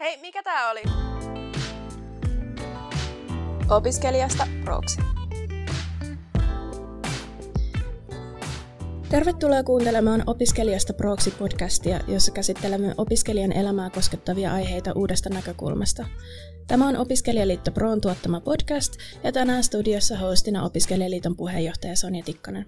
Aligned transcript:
Hei, 0.00 0.20
mikä 0.20 0.42
tää 0.42 0.70
oli? 0.70 0.82
Opiskelijasta 3.70 4.46
proksi. 4.64 4.98
Tervetuloa 9.08 9.62
kuuntelemaan 9.62 10.22
Opiskelijasta 10.26 10.92
proksi 10.92 11.30
podcastia, 11.30 12.00
jossa 12.08 12.32
käsittelemme 12.32 12.94
opiskelijan 12.98 13.52
elämää 13.52 13.90
koskettavia 13.90 14.52
aiheita 14.52 14.92
uudesta 14.92 15.28
näkökulmasta. 15.28 16.06
Tämä 16.66 16.88
on 16.88 16.96
Opiskelijaliitto 16.96 17.70
Proon 17.70 18.00
tuottama 18.00 18.40
podcast 18.40 18.96
ja 19.24 19.32
tänään 19.32 19.64
studiossa 19.64 20.18
hostina 20.18 20.64
Opiskelijaliiton 20.64 21.36
puheenjohtaja 21.36 21.96
Sonja 21.96 22.24
Tikkanen. 22.24 22.66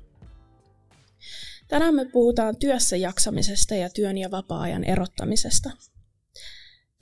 Tänään 1.68 1.94
me 1.94 2.04
puhutaan 2.04 2.56
työssä 2.56 2.96
jaksamisesta 2.96 3.74
ja 3.74 3.90
työn 3.90 4.18
ja 4.18 4.30
vapaa-ajan 4.30 4.84
erottamisesta. 4.84 5.70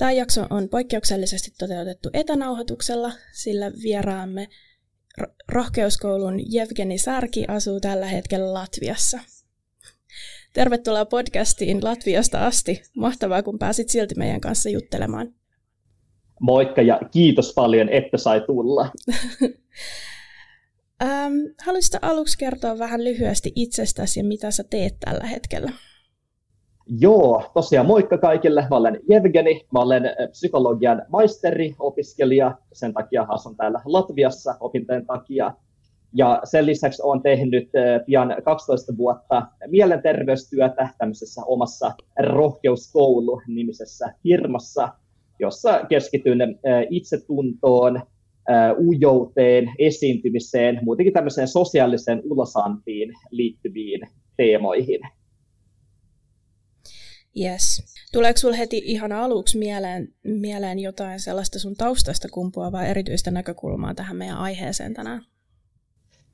Tämä 0.01 0.13
jakso 0.13 0.47
on 0.51 0.69
poikkeuksellisesti 0.69 1.51
toteutettu 1.59 2.11
etänauhoituksella, 2.13 3.13
sillä 3.33 3.73
vieraamme 3.83 4.49
rohkeuskoulun 5.49 6.53
Jevgeni 6.53 6.99
Särki 6.99 7.45
asuu 7.49 7.81
tällä 7.81 8.07
hetkellä 8.07 8.55
Latviassa. 8.55 9.19
Tervetuloa 10.53 11.05
podcastiin 11.05 11.85
Latviasta 11.85 12.47
asti. 12.47 12.83
Mahtavaa, 12.97 13.43
kun 13.43 13.59
pääsit 13.59 13.89
silti 13.89 14.15
meidän 14.15 14.41
kanssa 14.41 14.69
juttelemaan. 14.69 15.35
Moikka 16.41 16.83
ja 16.83 17.01
kiitos 17.11 17.53
paljon, 17.55 17.89
että 17.89 18.19
sai 18.19 18.41
tulla. 18.41 18.83
ähm, 21.03 21.35
haluaisitko 21.65 21.99
aluksi 22.03 22.39
kertoa 22.39 22.79
vähän 22.79 23.05
lyhyesti 23.05 23.53
itsestäsi 23.55 24.21
ja 24.21 24.25
mitä 24.25 24.51
sä 24.51 24.65
teet 24.71 24.95
tällä 25.01 25.27
hetkellä? 25.27 25.73
Joo, 26.99 27.51
tosiaan 27.55 27.87
moikka 27.87 28.19
kaikille. 28.19 28.67
Mä 28.71 28.77
olen 28.77 29.01
Jevgeni, 29.11 29.67
mä 29.73 29.79
olen 29.79 30.03
psykologian 30.31 31.03
maisteri-opiskelija, 31.09 32.55
sen 32.73 32.95
takia 32.95 33.27
asun 33.29 33.57
täällä 33.57 33.81
Latviassa 33.85 34.55
opintojen 34.61 35.07
takia. 35.07 35.55
Ja 36.15 36.41
sen 36.45 36.67
lisäksi 36.67 37.03
olen 37.03 37.23
tehnyt 37.23 37.71
pian 38.07 38.37
12 38.45 38.97
vuotta 38.97 39.47
mielenterveystyötä 39.67 40.89
tämmöisessä 40.99 41.43
omassa 41.47 41.93
rohkeuskoulu-nimisessä 42.23 44.15
firmassa, 44.23 44.89
jossa 45.39 45.81
keskityn 45.89 46.59
itsetuntoon, 46.91 48.01
ujouteen, 48.79 49.73
esiintymiseen, 49.79 50.81
muutenkin 50.83 51.15
tämmöiseen 51.15 51.49
sosiaaliseen 51.49 52.23
ulosantiin 52.25 53.13
liittyviin 53.31 54.01
teemoihin. 54.37 55.01
Yes. 57.37 57.83
Tuleeko 58.13 58.37
sinulle 58.37 58.59
heti 58.59 58.83
ihan 58.85 59.13
aluksi 59.13 59.59
mieleen, 59.59 60.09
mieleen 60.23 60.79
jotain 60.79 61.21
sellaista 61.21 61.59
sun 61.59 61.77
taustasta 61.77 62.29
kumpuavaa 62.29 62.85
erityistä 62.85 63.31
näkökulmaa 63.31 63.95
tähän 63.95 64.17
meidän 64.17 64.39
aiheeseen 64.39 64.95
tänään? 64.95 65.23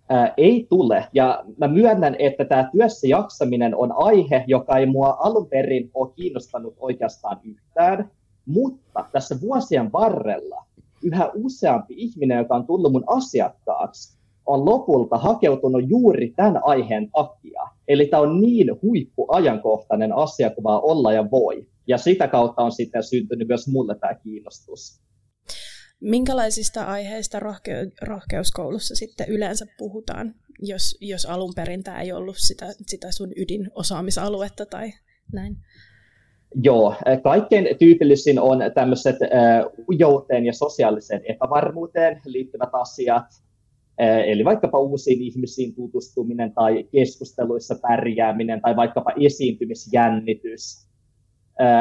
Ää, 0.08 0.34
ei 0.36 0.66
tule. 0.68 1.06
Ja 1.12 1.44
mä 1.58 1.68
myönnän, 1.68 2.16
että 2.18 2.44
tämä 2.44 2.68
työssä 2.72 3.06
jaksaminen 3.06 3.74
on 3.74 3.92
aihe, 3.96 4.44
joka 4.46 4.78
ei 4.78 4.86
mua 4.86 5.16
alun 5.20 5.48
perin 5.48 5.90
ole 5.94 6.12
kiinnostanut 6.16 6.74
oikeastaan 6.78 7.40
yhtään. 7.44 8.10
Mutta 8.46 9.08
tässä 9.12 9.40
vuosien 9.40 9.92
varrella 9.92 10.66
yhä 11.02 11.30
useampi 11.34 11.94
ihminen, 11.96 12.38
joka 12.38 12.54
on 12.54 12.66
tullut 12.66 12.92
mun 12.92 13.04
asiakkaaksi, 13.06 14.18
on 14.46 14.64
lopulta 14.64 15.18
hakeutunut 15.18 15.82
juuri 15.88 16.32
tämän 16.36 16.60
aiheen 16.64 17.10
takia. 17.10 17.62
Eli 17.88 18.06
tämä 18.06 18.22
on 18.22 18.40
niin 18.40 18.82
huippuajankohtainen 18.82 20.12
asia 20.12 20.50
kuin 20.50 20.64
vaan 20.64 20.80
olla 20.84 21.12
ja 21.12 21.30
voi. 21.30 21.66
Ja 21.86 21.98
sitä 21.98 22.28
kautta 22.28 22.62
on 22.62 22.72
sitten 22.72 23.02
syntynyt 23.02 23.48
myös 23.48 23.68
mulle 23.68 23.98
tämä 23.98 24.14
kiinnostus. 24.14 25.00
Minkälaisista 26.00 26.84
aiheista 26.84 27.40
rohke- 27.40 27.92
rohkeuskoulussa 28.02 28.94
sitten 28.94 29.28
yleensä 29.28 29.66
puhutaan, 29.78 30.34
jos, 30.62 30.98
jos 31.00 31.26
alun 31.26 31.52
perin 31.56 31.82
tämä 31.82 32.00
ei 32.00 32.12
ollut 32.12 32.36
sitä, 32.38 32.66
sitä 32.86 33.12
sun 33.12 33.32
ydinosaamisaluetta 33.36 34.66
tai 34.66 34.92
näin? 35.32 35.56
Joo, 36.62 36.94
kaikkein 37.22 37.78
tyypillisin 37.78 38.40
on 38.40 38.58
tämmöiset 38.74 39.16
uh, 39.16 39.84
ujouteen 39.88 40.46
ja 40.46 40.52
sosiaaliseen 40.52 41.22
epävarmuuteen 41.28 42.20
liittyvät 42.24 42.70
asiat, 42.72 43.24
Eli 43.98 44.44
vaikkapa 44.44 44.78
uusiin 44.78 45.22
ihmisiin 45.22 45.74
tutustuminen 45.74 46.52
tai 46.52 46.84
keskusteluissa 46.92 47.74
pärjääminen 47.82 48.60
tai 48.60 48.76
vaikkapa 48.76 49.12
esiintymisjännitys. 49.20 50.86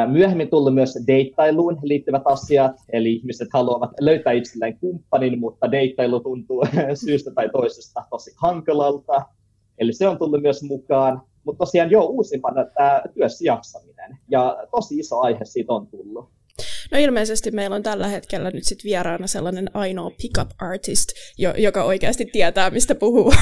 Myöhemmin 0.08 0.50
tullut 0.50 0.74
myös 0.74 0.98
deittailuun 1.08 1.80
liittyvät 1.84 2.22
asiat, 2.26 2.76
eli 2.94 3.14
ihmiset 3.14 3.48
haluavat 3.54 3.90
löytää 4.00 4.34
itselleen 4.34 4.80
kumppanin, 4.80 5.40
mutta 5.40 5.72
deittailu 5.72 6.20
tuntuu 6.20 6.64
syystä 7.06 7.32
tai 7.32 7.50
toisesta 7.50 8.04
tosi 8.10 8.32
hankalalta. 8.38 9.26
Eli 9.78 9.94
se 9.94 10.08
on 10.08 10.18
tullut 10.18 10.42
myös 10.42 10.64
mukaan. 10.64 11.22
Mutta 11.44 11.60
tosiaan 11.60 11.92
jo 11.92 12.06
uusimpana 12.06 12.66
tämä 12.66 13.02
työssä 13.14 13.46
jaksaminen, 13.46 14.18
ja 14.30 14.58
tosi 14.72 15.00
iso 15.00 15.20
aihe 15.20 15.46
siitä 15.46 15.74
on 15.74 15.88
tullut. 15.88 16.30
No 16.92 16.98
ilmeisesti 16.98 17.52
meillä 17.52 17.76
on 17.76 17.84
tällä 17.84 18.08
hetkellä 18.08 18.52
nyt 18.52 18.64
sit 18.64 18.84
vieraana 18.84 19.28
sellainen 19.28 19.70
ainoa 19.74 20.12
pickup 20.22 20.50
artist, 20.58 21.10
jo, 21.38 21.54
joka 21.58 21.84
oikeasti 21.84 22.26
tietää, 22.26 22.70
mistä 22.70 22.96
puhuu. 22.96 23.34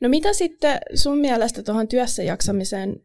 No 0.00 0.08
mitä 0.08 0.32
sitten 0.32 0.78
sun 0.94 1.18
mielestä 1.18 1.62
tuohon 1.62 1.88
työssä 1.88 2.22
jaksamiseen, 2.22 2.96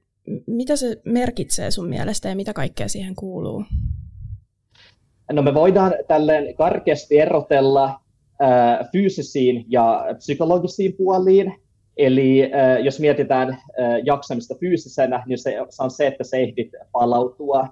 mitä 0.48 0.76
se 0.76 1.02
merkitsee 1.06 1.72
sun 1.72 1.90
mielestä 1.90 2.30
ja 2.30 2.36
mitä 2.36 2.54
kaikkea 2.54 2.88
siihen 2.88 3.16
kuuluu? 3.16 3.64
No 5.32 5.42
me 5.42 5.54
voidaan 5.54 5.94
tälleen 6.08 6.56
karkeasti 6.56 7.20
erotella 7.20 7.86
äh, 8.42 8.90
fyysisiin 8.92 9.66
ja 9.70 10.06
psykologisiin 10.18 10.94
puoliin. 10.98 11.54
Eli 11.98 12.44
äh, 12.44 12.84
jos 12.84 13.00
mietitään 13.00 13.50
äh, 13.50 13.60
jaksamista 14.06 14.56
fyysisenä, 14.60 15.24
niin 15.28 15.38
se, 15.38 15.56
se 15.70 15.84
on 15.84 15.92
se, 15.92 16.08
että 16.08 16.24
se 16.24 16.38
ehdit 16.38 16.72
palautua 16.92 17.68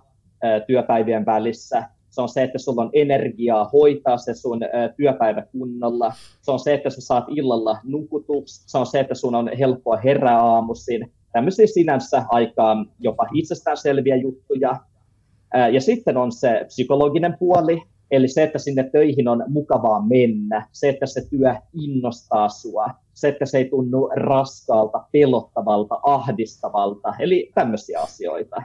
työpäivien 0.68 1.26
välissä. 1.26 1.84
Se 2.10 2.22
on 2.22 2.30
se, 2.30 2.44
että 2.44 2.58
sulla 2.58 2.82
on 2.82 2.90
energiaa 2.94 3.70
hoitaa 3.74 4.18
se 4.18 4.34
sun 4.34 4.60
työpäivä 4.98 5.42
kunnolla. 5.52 6.14
Se 6.42 6.52
on 6.52 6.60
se, 6.60 6.74
että 6.74 6.90
sä 6.90 7.02
saat 7.02 7.26
illalla 7.30 7.78
nukutuksi. 7.84 8.64
Se 8.68 8.78
on 8.78 8.86
se, 8.86 9.00
että 9.00 9.16
sun 9.16 9.36
on 9.36 9.50
helppoa 9.60 9.98
herää 9.98 10.40
aamuisin. 10.40 11.12
Tämmöisiä 11.34 11.68
sinänsä 11.68 12.26
aikaa 12.30 12.86
jopa 13.00 13.28
itsestäänselviä 13.34 14.16
juttuja. 14.16 14.80
Ja 15.72 15.82
sitten 15.82 16.18
on 16.18 16.32
se 16.32 16.62
psykologinen 16.66 17.36
puoli, 17.40 17.82
eli 18.12 18.28
se, 18.28 18.44
että 18.44 18.60
sinne 18.60 18.90
töihin 18.92 19.28
on 19.28 19.44
mukavaa 19.48 20.02
mennä, 20.02 20.68
se, 20.72 20.90
että 20.90 21.06
se 21.06 21.22
työ 21.30 21.56
innostaa 21.74 22.50
sua, 22.50 22.86
se, 23.14 23.28
että 23.28 23.46
se 23.46 23.58
ei 23.58 23.70
tunnu 23.70 24.10
raskaalta, 24.16 25.04
pelottavalta, 25.12 26.00
ahdistavalta, 26.04 27.14
eli 27.20 27.52
tämmöisiä 27.56 28.00
asioita. 28.00 28.56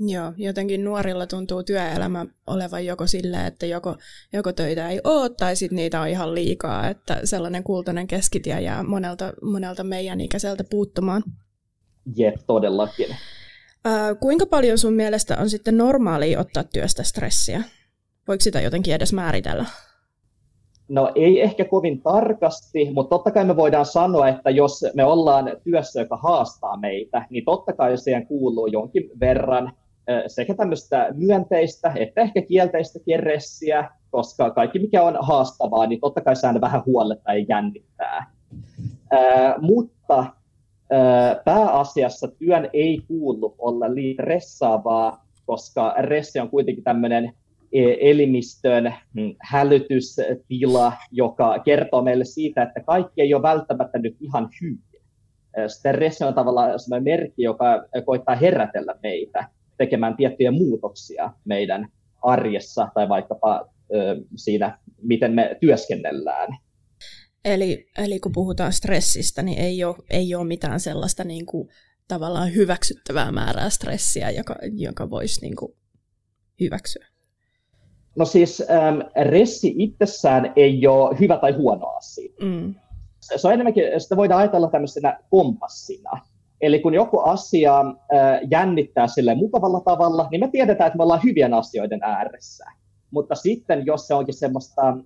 Joo, 0.00 0.32
jotenkin 0.36 0.84
nuorilla 0.84 1.26
tuntuu 1.26 1.62
työelämä 1.62 2.26
olevan 2.46 2.86
joko 2.86 3.06
sillä, 3.06 3.46
että 3.46 3.66
joko, 3.66 3.96
joko 4.32 4.52
töitä 4.52 4.88
ei 4.88 5.00
ole, 5.04 5.30
tai 5.30 5.56
sitten 5.56 5.76
niitä 5.76 6.00
on 6.00 6.08
ihan 6.08 6.34
liikaa, 6.34 6.88
että 6.88 7.20
sellainen 7.24 7.64
kultainen 7.64 8.06
keskitie 8.06 8.60
jää 8.60 8.82
monelta, 8.82 9.32
monelta 9.42 9.84
meidän 9.84 10.20
ikäiseltä 10.20 10.64
puuttumaan. 10.70 11.22
Jep, 12.16 12.34
todellakin. 12.46 13.10
Äh, 13.86 14.18
kuinka 14.20 14.46
paljon 14.46 14.78
sun 14.78 14.94
mielestä 14.94 15.36
on 15.40 15.50
sitten 15.50 15.76
normaalia 15.76 16.40
ottaa 16.40 16.64
työstä 16.64 17.02
stressiä? 17.02 17.62
Voiko 18.28 18.40
sitä 18.40 18.60
jotenkin 18.60 18.94
edes 18.94 19.12
määritellä? 19.12 19.64
No 20.88 21.12
ei 21.14 21.40
ehkä 21.40 21.64
kovin 21.64 22.02
tarkasti, 22.02 22.90
mutta 22.94 23.10
totta 23.10 23.30
kai 23.30 23.44
me 23.44 23.56
voidaan 23.56 23.86
sanoa, 23.86 24.28
että 24.28 24.50
jos 24.50 24.84
me 24.94 25.04
ollaan 25.04 25.56
työssä, 25.64 26.00
joka 26.00 26.16
haastaa 26.16 26.76
meitä, 26.76 27.26
niin 27.30 27.44
totta 27.44 27.72
kai 27.72 27.98
siihen 27.98 28.26
kuuluu 28.26 28.66
jonkin 28.66 29.10
verran 29.20 29.72
sekä 30.26 30.54
tämmöistä 30.54 31.08
myönteistä 31.14 31.92
että 31.96 32.20
ehkä 32.20 32.42
kielteistä 32.42 32.98
keressiä, 33.06 33.90
koska 34.10 34.50
kaikki 34.50 34.78
mikä 34.78 35.02
on 35.02 35.18
haastavaa, 35.20 35.86
niin 35.86 36.00
totta 36.00 36.20
kai 36.20 36.36
se 36.36 36.46
aina 36.46 36.60
vähän 36.60 36.82
huollettaa 36.86 37.34
ja 37.34 37.44
jännittää. 37.48 38.30
Ää, 39.10 39.54
mutta 39.60 40.26
ää, 40.90 41.42
pääasiassa 41.44 42.28
työn 42.28 42.70
ei 42.72 43.00
kuulu 43.08 43.54
olla 43.58 43.94
liian 43.94 44.18
ressaavaa, 44.18 45.26
koska 45.46 45.94
ressi 45.98 46.40
on 46.40 46.50
kuitenkin 46.50 46.84
tämmöinen 46.84 47.32
e, 47.72 48.10
elimistön 48.10 48.94
mm, 49.14 49.34
hälytystila, 49.40 50.92
joka 51.12 51.58
kertoo 51.58 52.02
meille 52.02 52.24
siitä, 52.24 52.62
että 52.62 52.80
kaikki 52.80 53.22
ei 53.22 53.34
ole 53.34 53.42
välttämättä 53.42 53.98
nyt 53.98 54.16
ihan 54.20 54.48
hyvin. 54.62 54.80
Stressi 55.68 56.24
on 56.24 56.34
tavallaan 56.34 56.78
sellainen 56.78 57.04
merkki, 57.04 57.42
joka 57.42 57.84
koittaa 58.04 58.34
herätellä 58.34 58.94
meitä 59.02 59.48
tekemään 59.76 60.16
tiettyjä 60.16 60.50
muutoksia 60.50 61.32
meidän 61.44 61.88
arjessa 62.22 62.88
tai 62.94 63.08
vaikkapa 63.08 63.68
ö, 63.94 64.16
siinä, 64.36 64.78
miten 65.02 65.32
me 65.32 65.56
työskennellään. 65.60 66.48
Eli, 67.44 67.86
eli 67.98 68.20
kun 68.20 68.32
puhutaan 68.32 68.72
stressistä, 68.72 69.42
niin 69.42 69.58
ei 69.58 69.84
ole, 69.84 69.96
ei 70.10 70.34
ole 70.34 70.46
mitään 70.46 70.80
sellaista 70.80 71.24
niin 71.24 71.46
kuin, 71.46 71.68
tavallaan 72.08 72.54
hyväksyttävää 72.54 73.32
määrää 73.32 73.70
stressiä, 73.70 74.30
joka, 74.30 74.56
joka 74.72 75.10
voisi 75.10 75.40
niin 75.40 75.56
kuin, 75.56 75.72
hyväksyä? 76.60 77.06
No 78.16 78.24
siis 78.24 78.62
ähm, 78.70 79.26
ressi 79.30 79.74
itsessään 79.78 80.52
ei 80.56 80.86
ole 80.86 81.20
hyvä 81.20 81.38
tai 81.38 81.52
huono 81.52 81.86
asia. 81.86 82.32
Mm. 82.42 82.74
Se 83.20 83.48
on 83.48 83.54
enemmänkin, 83.54 83.84
sitä 83.98 84.16
voidaan 84.16 84.40
ajatella 84.40 84.70
tämmöisenä 84.70 85.18
kompassina. 85.30 86.10
Eli 86.60 86.80
kun 86.80 86.94
joku 86.94 87.18
asia 87.18 87.84
jännittää 88.50 89.06
sille 89.06 89.34
mukavalla 89.34 89.80
tavalla, 89.80 90.28
niin 90.30 90.40
me 90.40 90.48
tiedetään, 90.52 90.86
että 90.86 90.96
me 90.96 91.02
ollaan 91.02 91.22
hyvien 91.24 91.54
asioiden 91.54 92.00
ääressä. 92.02 92.64
Mutta 93.10 93.34
sitten, 93.34 93.86
jos 93.86 94.06
se 94.06 94.14
onkin 94.14 94.34
semmoista 94.34 94.96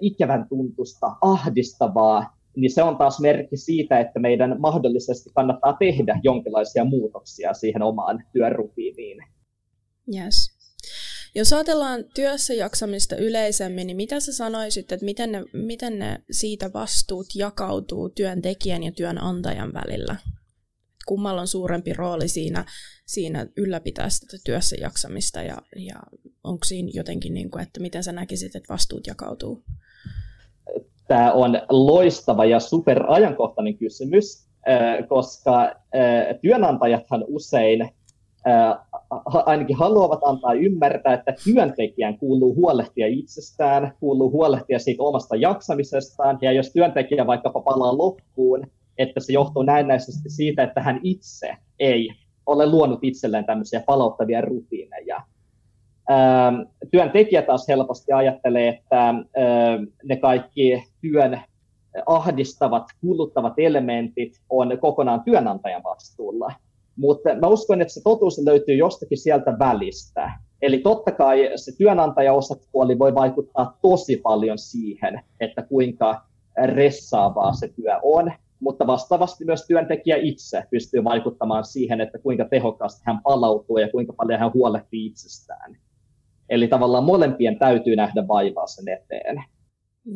ikävän 0.00 0.48
tuntusta, 0.48 1.16
ahdistavaa, 1.20 2.36
niin 2.56 2.70
se 2.70 2.82
on 2.82 2.96
taas 2.96 3.20
merkki 3.20 3.56
siitä, 3.56 4.00
että 4.00 4.20
meidän 4.20 4.56
mahdollisesti 4.58 5.30
kannattaa 5.34 5.76
tehdä 5.78 6.20
jonkinlaisia 6.22 6.84
muutoksia 6.84 7.54
siihen 7.54 7.82
omaan 7.82 8.24
työrutiiniin. 8.32 9.18
Yes. 10.14 10.52
Jos 11.34 11.52
ajatellaan 11.52 12.04
työssä 12.14 12.54
jaksamista 12.54 13.16
yleisemmin, 13.16 13.86
niin 13.86 13.96
mitä 13.96 14.20
sä 14.20 14.32
sanoisit, 14.32 14.92
että 14.92 15.04
miten 15.04 15.32
ne, 15.32 15.44
miten 15.52 15.98
ne 15.98 16.22
siitä 16.30 16.70
vastuut 16.74 17.26
jakautuu 17.34 18.08
työntekijän 18.08 18.82
ja 18.82 18.92
työnantajan 18.92 19.72
välillä? 19.72 20.16
Kummalla 21.06 21.40
on 21.40 21.46
suurempi 21.46 21.92
rooli 21.92 22.28
siinä, 22.28 22.64
siinä 23.06 23.46
ylläpitää 23.56 24.08
sitä 24.08 24.36
työssä 24.44 24.76
jaksamista 24.80 25.42
ja, 25.42 25.56
ja 25.76 25.96
onko 26.44 26.64
siinä 26.64 26.90
jotenkin, 26.94 27.34
niin 27.34 27.50
kuin, 27.50 27.62
että 27.62 27.80
miten 27.80 28.04
sä 28.04 28.12
näkisit, 28.12 28.56
että 28.56 28.72
vastuut 28.72 29.06
jakautuu? 29.06 29.64
Tämä 31.08 31.32
on 31.32 31.62
loistava 31.70 32.44
ja 32.44 32.60
superajankohtainen 32.60 33.78
kysymys, 33.78 34.46
koska 35.08 35.74
työnantajathan 36.42 37.24
usein 37.28 37.90
ainakin 39.24 39.76
haluavat 39.76 40.20
antaa 40.24 40.52
ymmärtää, 40.52 41.14
että 41.14 41.34
työntekijän 41.44 42.18
kuuluu 42.18 42.54
huolehtia 42.54 43.06
itsestään, 43.06 43.92
kuuluu 44.00 44.30
huolehtia 44.30 44.78
siitä 44.78 45.02
omasta 45.02 45.36
jaksamisestaan, 45.36 46.38
ja 46.42 46.52
jos 46.52 46.72
työntekijä 46.72 47.26
vaikkapa 47.26 47.60
palaa 47.60 47.98
loppuun, 47.98 48.66
että 48.98 49.20
se 49.20 49.32
johtuu 49.32 49.62
näennäisesti 49.62 50.30
siitä, 50.30 50.62
että 50.62 50.80
hän 50.80 51.00
itse 51.02 51.56
ei 51.78 52.08
ole 52.46 52.66
luonut 52.66 52.98
itselleen 53.02 53.44
tämmöisiä 53.44 53.82
palauttavia 53.86 54.40
rutiineja. 54.40 55.22
Työntekijä 56.90 57.42
taas 57.42 57.68
helposti 57.68 58.12
ajattelee, 58.12 58.68
että 58.68 59.14
ne 60.04 60.16
kaikki 60.16 60.84
työn 61.00 61.40
ahdistavat, 62.06 62.84
kuluttavat 63.00 63.52
elementit 63.56 64.32
on 64.50 64.78
kokonaan 64.80 65.22
työnantajan 65.24 65.82
vastuulla. 65.82 66.52
Mutta 66.96 67.34
mä 67.34 67.46
uskon, 67.46 67.82
että 67.82 67.94
se 67.94 68.00
totuus 68.04 68.42
löytyy 68.44 68.74
jostakin 68.74 69.18
sieltä 69.18 69.58
välistä. 69.58 70.32
Eli 70.62 70.78
totta 70.78 71.12
kai 71.12 71.50
se 71.56 71.76
työnantajaosapuoli 71.78 72.98
voi 72.98 73.14
vaikuttaa 73.14 73.78
tosi 73.82 74.16
paljon 74.16 74.58
siihen, 74.58 75.20
että 75.40 75.62
kuinka 75.62 76.22
ressaavaa 76.64 77.52
se 77.52 77.68
työ 77.68 77.98
on, 78.02 78.32
mutta 78.62 78.86
vastaavasti 78.86 79.44
myös 79.44 79.66
työntekijä 79.66 80.16
itse 80.16 80.64
pystyy 80.70 81.04
vaikuttamaan 81.04 81.64
siihen, 81.64 82.00
että 82.00 82.18
kuinka 82.18 82.44
tehokkaasti 82.44 83.02
hän 83.06 83.20
palautuu 83.22 83.78
ja 83.78 83.88
kuinka 83.88 84.12
paljon 84.12 84.40
hän 84.40 84.52
huolehtii 84.54 85.06
itsestään. 85.06 85.76
Eli 86.48 86.68
tavallaan 86.68 87.04
molempien 87.04 87.58
täytyy 87.58 87.96
nähdä 87.96 88.28
vaivaa 88.28 88.66
sen 88.66 88.88
eteen. 88.88 89.44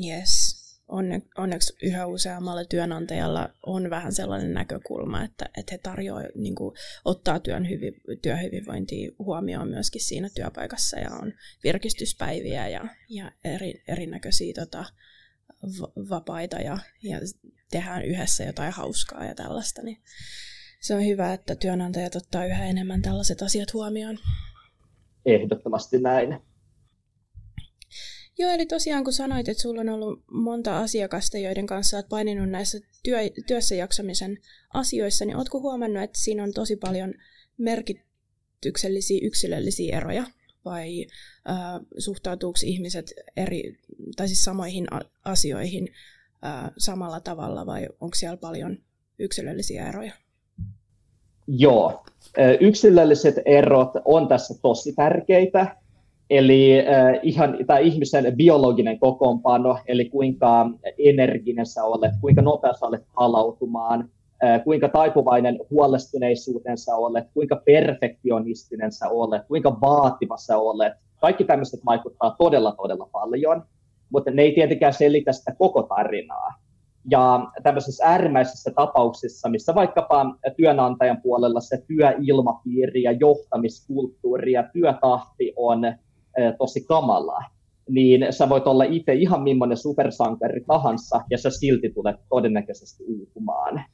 Yes 0.06 0.56
onne, 0.88 1.22
onneksi 1.38 1.72
yhä 1.82 2.06
useammalla 2.06 2.64
työnantajalla 2.64 3.48
on 3.66 3.90
vähän 3.90 4.12
sellainen 4.12 4.54
näkökulma, 4.54 5.24
että, 5.24 5.44
että 5.58 5.72
he 5.72 5.78
tarjoavat, 5.78 6.26
niin 6.34 6.54
kuin, 6.54 6.74
ottaa 7.04 7.40
työn 7.40 7.68
hyvi, 7.68 7.92
työhyvinvointia 8.22 9.10
huomioon 9.18 9.68
myöskin 9.68 10.00
siinä 10.00 10.28
työpaikassa 10.34 10.98
ja 10.98 11.10
on 11.10 11.32
virkistyspäiviä 11.64 12.68
ja, 12.68 12.88
ja 13.08 13.32
eri, 13.44 13.82
erinäköisiä 13.88 14.52
tota, 14.54 14.84
vapaita 16.10 16.56
ja, 16.56 16.78
ja 17.02 17.18
tehdään 17.70 18.04
yhdessä 18.04 18.44
jotain 18.44 18.72
hauskaa 18.72 19.24
ja 19.24 19.34
tällaista, 19.34 19.82
niin 19.82 20.02
se 20.80 20.94
on 20.94 21.06
hyvä, 21.06 21.32
että 21.32 21.54
työnantajat 21.54 22.16
ottaa 22.16 22.46
yhä 22.46 22.64
enemmän 22.66 23.02
tällaiset 23.02 23.42
asiat 23.42 23.74
huomioon. 23.74 24.18
Ehdottomasti 25.26 25.98
näin. 25.98 26.38
Joo, 28.38 28.50
eli 28.50 28.66
tosiaan 28.66 29.04
kun 29.04 29.12
sanoit, 29.12 29.48
että 29.48 29.62
sulla 29.62 29.80
on 29.80 29.88
ollut 29.88 30.24
monta 30.30 30.78
asiakasta, 30.78 31.38
joiden 31.38 31.66
kanssa 31.66 31.96
olet 31.96 32.08
paininut 32.08 32.50
näissä 32.50 32.78
työ, 33.02 33.18
työssä 33.46 33.74
jaksamisen 33.74 34.38
asioissa, 34.74 35.24
niin 35.24 35.36
oletko 35.36 35.60
huomannut, 35.60 36.02
että 36.02 36.20
siinä 36.20 36.42
on 36.42 36.52
tosi 36.52 36.76
paljon 36.76 37.14
merkityksellisiä 37.58 39.18
yksilöllisiä 39.22 39.96
eroja? 39.96 40.24
Vai 40.64 41.06
äh, 41.48 41.56
suhtautuuko 41.98 42.58
ihmiset 42.64 43.12
eri, 43.36 43.78
tai 44.16 44.28
siis 44.28 44.44
samoihin 44.44 44.86
asioihin 45.24 45.88
samalla 46.78 47.20
tavalla, 47.20 47.66
vai 47.66 47.88
onko 48.00 48.14
siellä 48.14 48.36
paljon 48.36 48.76
yksilöllisiä 49.18 49.88
eroja? 49.88 50.12
Joo, 51.46 52.04
yksilölliset 52.60 53.34
erot 53.44 53.90
on 54.04 54.28
tässä 54.28 54.54
tosi 54.62 54.92
tärkeitä 54.92 55.76
Eli 56.30 56.70
ihan 57.22 57.58
tämä 57.66 57.78
ihmisen 57.78 58.36
biologinen 58.36 58.98
kokoonpano, 58.98 59.78
eli 59.86 60.04
kuinka 60.04 60.70
energinen 60.98 61.66
sä 61.66 61.84
olet, 61.84 62.12
kuinka 62.20 62.42
nopea 62.42 62.72
sä 62.72 62.86
olet 62.86 63.02
palautumaan, 63.14 64.08
kuinka 64.64 64.88
taipuvainen 64.88 65.58
huolestuneisuuteen 65.70 66.78
sä 66.78 66.96
olet, 66.96 67.24
kuinka 67.34 67.62
perfektionistinen 67.64 68.92
sä 68.92 69.08
olet, 69.08 69.42
kuinka 69.48 69.80
vaativa 69.80 70.36
sä 70.36 70.58
olet. 70.58 70.92
Kaikki 71.20 71.44
tämmöiset 71.44 71.80
vaikuttaa 71.86 72.36
todella, 72.38 72.72
todella 72.72 73.08
paljon, 73.12 73.62
mutta 74.10 74.30
ne 74.30 74.42
ei 74.42 74.52
tietenkään 74.54 74.92
selitä 74.92 75.32
sitä 75.32 75.54
koko 75.58 75.82
tarinaa. 75.82 76.54
Ja 77.10 77.50
tämmöisissä 77.62 78.04
äärimmäisissä 78.06 78.70
tapauksissa, 78.76 79.48
missä 79.48 79.74
vaikkapa 79.74 80.36
työnantajan 80.56 81.22
puolella 81.22 81.60
se 81.60 81.84
työilmapiiri 81.86 83.02
ja 83.02 83.12
johtamiskulttuuri 83.12 84.52
ja 84.52 84.68
työtahti 84.72 85.52
on 85.56 85.80
tosi 86.58 86.84
kamala, 86.84 87.38
niin 87.88 88.26
sä 88.30 88.48
voit 88.48 88.66
olla 88.66 88.84
itse 88.84 89.14
ihan 89.14 89.42
millainen 89.42 89.76
supersankari 89.76 90.64
tahansa, 90.66 91.20
ja 91.30 91.38
sä 91.38 91.50
silti 91.50 91.90
tulet 91.90 92.16
todennäköisesti 92.28 93.04
uupumaan. 93.04 93.84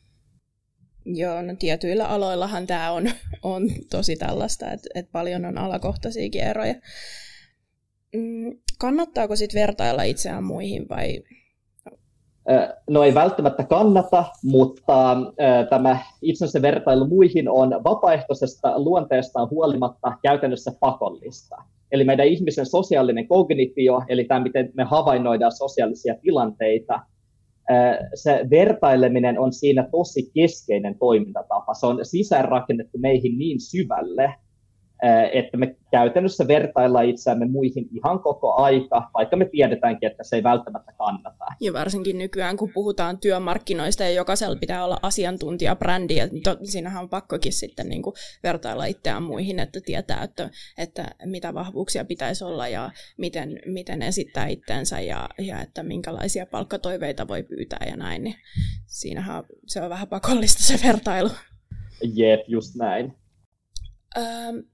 Joo, 1.04 1.42
no 1.42 1.54
tietyillä 1.58 2.08
aloillahan 2.08 2.66
tämä 2.66 2.90
on, 2.90 3.10
on 3.42 3.62
tosi 3.90 4.16
tällaista, 4.16 4.70
että, 4.70 4.88
että 4.94 5.12
paljon 5.12 5.44
on 5.44 5.58
alakohtaisiakin 5.58 6.42
eroja. 6.42 6.74
Mm, 8.16 8.58
kannattaako 8.78 9.36
sitten 9.36 9.60
vertailla 9.60 10.02
itseään 10.02 10.44
muihin 10.44 10.88
vai 10.88 11.22
No 12.90 13.02
ei 13.02 13.14
välttämättä 13.14 13.64
kannata, 13.64 14.24
mutta 14.44 15.16
tämä 15.70 15.98
itsensä 16.22 16.62
vertailu 16.62 17.06
muihin 17.06 17.48
on 17.48 17.70
vapaaehtoisesta 17.84 18.78
luonteestaan 18.78 19.50
huolimatta 19.50 20.12
käytännössä 20.22 20.72
pakollista. 20.80 21.56
Eli 21.92 22.04
meidän 22.04 22.26
ihmisen 22.26 22.66
sosiaalinen 22.66 23.28
kognitio, 23.28 24.02
eli 24.08 24.24
tämä, 24.24 24.40
miten 24.40 24.70
me 24.74 24.84
havainnoidaan 24.84 25.52
sosiaalisia 25.52 26.14
tilanteita, 26.22 27.00
se 28.14 28.46
vertaileminen 28.50 29.38
on 29.38 29.52
siinä 29.52 29.88
tosi 29.90 30.30
keskeinen 30.34 30.98
toimintatapa. 30.98 31.74
Se 31.74 31.86
on 31.86 31.98
sisäänrakennettu 32.02 32.98
meihin 32.98 33.38
niin 33.38 33.60
syvälle, 33.60 34.34
että 35.32 35.56
me 35.56 35.76
käytännössä 35.90 36.48
vertaillaan 36.48 37.08
itseämme 37.08 37.46
muihin 37.46 37.88
ihan 37.92 38.20
koko 38.20 38.54
aika, 38.54 39.10
vaikka 39.14 39.36
me 39.36 39.44
tiedetäänkin, 39.44 40.10
että 40.10 40.24
se 40.24 40.36
ei 40.36 40.42
välttämättä 40.42 40.92
kannata. 40.98 41.44
Ja 41.60 41.72
varsinkin 41.72 42.18
nykyään, 42.18 42.56
kun 42.56 42.70
puhutaan 42.74 43.18
työmarkkinoista 43.18 44.02
ja 44.02 44.10
jokaisella 44.10 44.56
pitää 44.56 44.84
olla 44.84 44.98
asiantuntijabrändi, 45.02 46.16
ja 46.16 46.28
to, 46.44 46.56
siinähän 46.62 47.02
on 47.02 47.08
pakkokin 47.08 47.52
sitten 47.52 47.88
niin 47.88 48.02
kuin 48.02 48.14
vertailla 48.42 48.84
itseään 48.84 49.22
muihin, 49.22 49.58
että 49.58 49.80
tietää, 49.84 50.22
että, 50.22 50.50
että 50.78 51.04
mitä 51.24 51.54
vahvuuksia 51.54 52.04
pitäisi 52.04 52.44
olla 52.44 52.68
ja 52.68 52.90
miten, 53.18 53.60
miten 53.66 54.02
esittää 54.02 54.46
itsensä 54.46 55.00
ja, 55.00 55.28
ja 55.38 55.60
että 55.60 55.82
minkälaisia 55.82 56.46
palkkatoiveita 56.46 57.28
voi 57.28 57.42
pyytää 57.42 57.86
ja 57.90 57.96
näin, 57.96 58.24
niin 58.24 58.36
siinähän 58.86 59.44
se 59.66 59.82
on 59.82 59.90
vähän 59.90 60.08
pakollista 60.08 60.62
se 60.62 60.86
vertailu. 60.86 61.30
Jep, 62.14 62.40
just 62.48 62.76
näin. 62.76 63.21
Öö, 64.16 64.24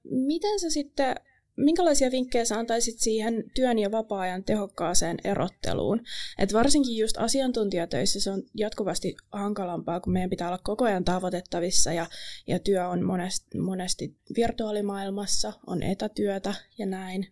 miten 0.04 0.60
sä 0.60 0.70
sitten, 0.70 1.14
minkälaisia 1.56 2.10
vinkkejä 2.10 2.44
sä 2.44 2.58
antaisit 2.58 2.98
siihen 2.98 3.44
työn 3.54 3.78
ja 3.78 3.90
vapaa-ajan 3.90 4.44
tehokkaaseen 4.44 5.16
erotteluun? 5.24 6.00
Et 6.38 6.52
varsinkin 6.52 6.96
just 6.96 7.16
asiantuntijatöissä 7.18 8.20
se 8.20 8.30
on 8.30 8.42
jatkuvasti 8.54 9.16
hankalampaa, 9.32 10.00
kun 10.00 10.12
meidän 10.12 10.30
pitää 10.30 10.48
olla 10.48 10.58
koko 10.62 10.84
ajan 10.84 11.04
tavoitettavissa 11.04 11.92
ja, 11.92 12.06
ja 12.46 12.58
työ 12.58 12.88
on 12.88 13.04
monesti, 13.04 13.58
monesti 13.58 14.16
virtuaalimaailmassa, 14.36 15.52
on 15.66 15.82
etätyötä 15.82 16.54
ja 16.78 16.86
näin. 16.86 17.26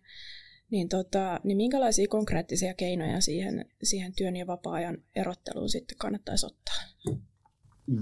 Niin, 0.71 0.89
tota, 0.89 1.41
niin 1.45 1.57
minkälaisia 1.57 2.09
konkreettisia 2.09 2.75
keinoja 2.75 3.21
siihen, 3.21 3.65
siihen 3.83 4.13
työn 4.17 4.37
ja 4.37 4.47
vapaa-ajan 4.47 4.99
erotteluun 5.17 5.69
sitten 5.69 5.99
kannattaisi 5.99 6.47
ottaa? 6.47 6.75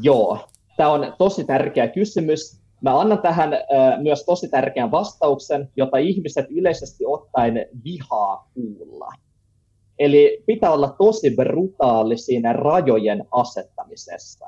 Joo, 0.03 0.49
tämä 0.77 0.93
on 0.93 1.15
tosi 1.19 1.45
tärkeä 1.45 1.89
kysymys 1.89 2.64
Mä 2.85 3.01
annan 3.01 3.23
tähän 3.23 3.51
myös 4.03 4.25
tosi 4.25 4.49
tärkeän 4.49 4.91
vastauksen, 4.91 5.69
jota 5.77 5.97
ihmiset 5.97 6.47
yleisesti 6.51 7.05
ottaen 7.07 7.67
vihaa 7.85 8.51
kuulla. 8.55 9.09
Eli 9.99 10.43
pitää 10.47 10.71
olla 10.71 10.95
tosi 10.99 11.31
brutaali 11.37 12.19
siinä 12.19 12.53
rajojen 12.53 13.25
asettamisessa. 13.31 14.47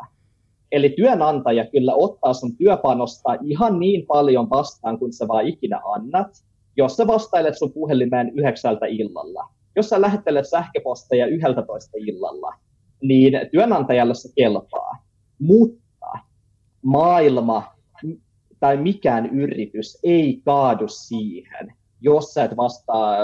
Eli 0.73 0.91
työnantaja 0.91 1.67
kyllä 1.67 1.95
ottaa 1.95 2.35
sun 2.35 2.57
työpanosta 2.57 3.37
ihan 3.43 3.79
niin 3.79 4.07
paljon 4.07 4.51
vastaan 4.51 4.99
kuin 4.99 5.13
sä 5.13 5.29
vaan 5.29 5.47
ikinä 5.47 5.81
annat, 5.85 6.29
jos 6.77 6.97
sä 6.97 7.07
vastailet 7.07 7.59
sun 7.59 7.73
puhelimeen 7.73 8.33
yhdeksältä 8.35 8.87
illalla. 8.87 9.49
Jos 9.77 9.89
sä 9.89 10.01
lähettelet 10.01 10.49
sähköposteja 10.49 11.27
yhdeltätoista 11.27 11.97
illalla, 12.01 12.55
niin 13.03 13.33
työnantajalle 13.53 14.15
se 14.15 14.29
kelpaa. 14.35 14.97
Mutta 15.39 16.13
maailma 16.83 17.76
tai 18.61 18.77
mikään 18.77 19.27
yritys 19.41 19.99
ei 20.03 20.41
kaadu 20.45 20.89
siihen, 20.89 21.73
jos 22.01 22.35
sä 22.35 22.45
et 22.45 22.57
vastaa 22.57 23.17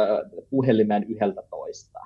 puhelimeen 0.50 1.04
yhdeltä 1.04 1.42
toista. 1.50 1.98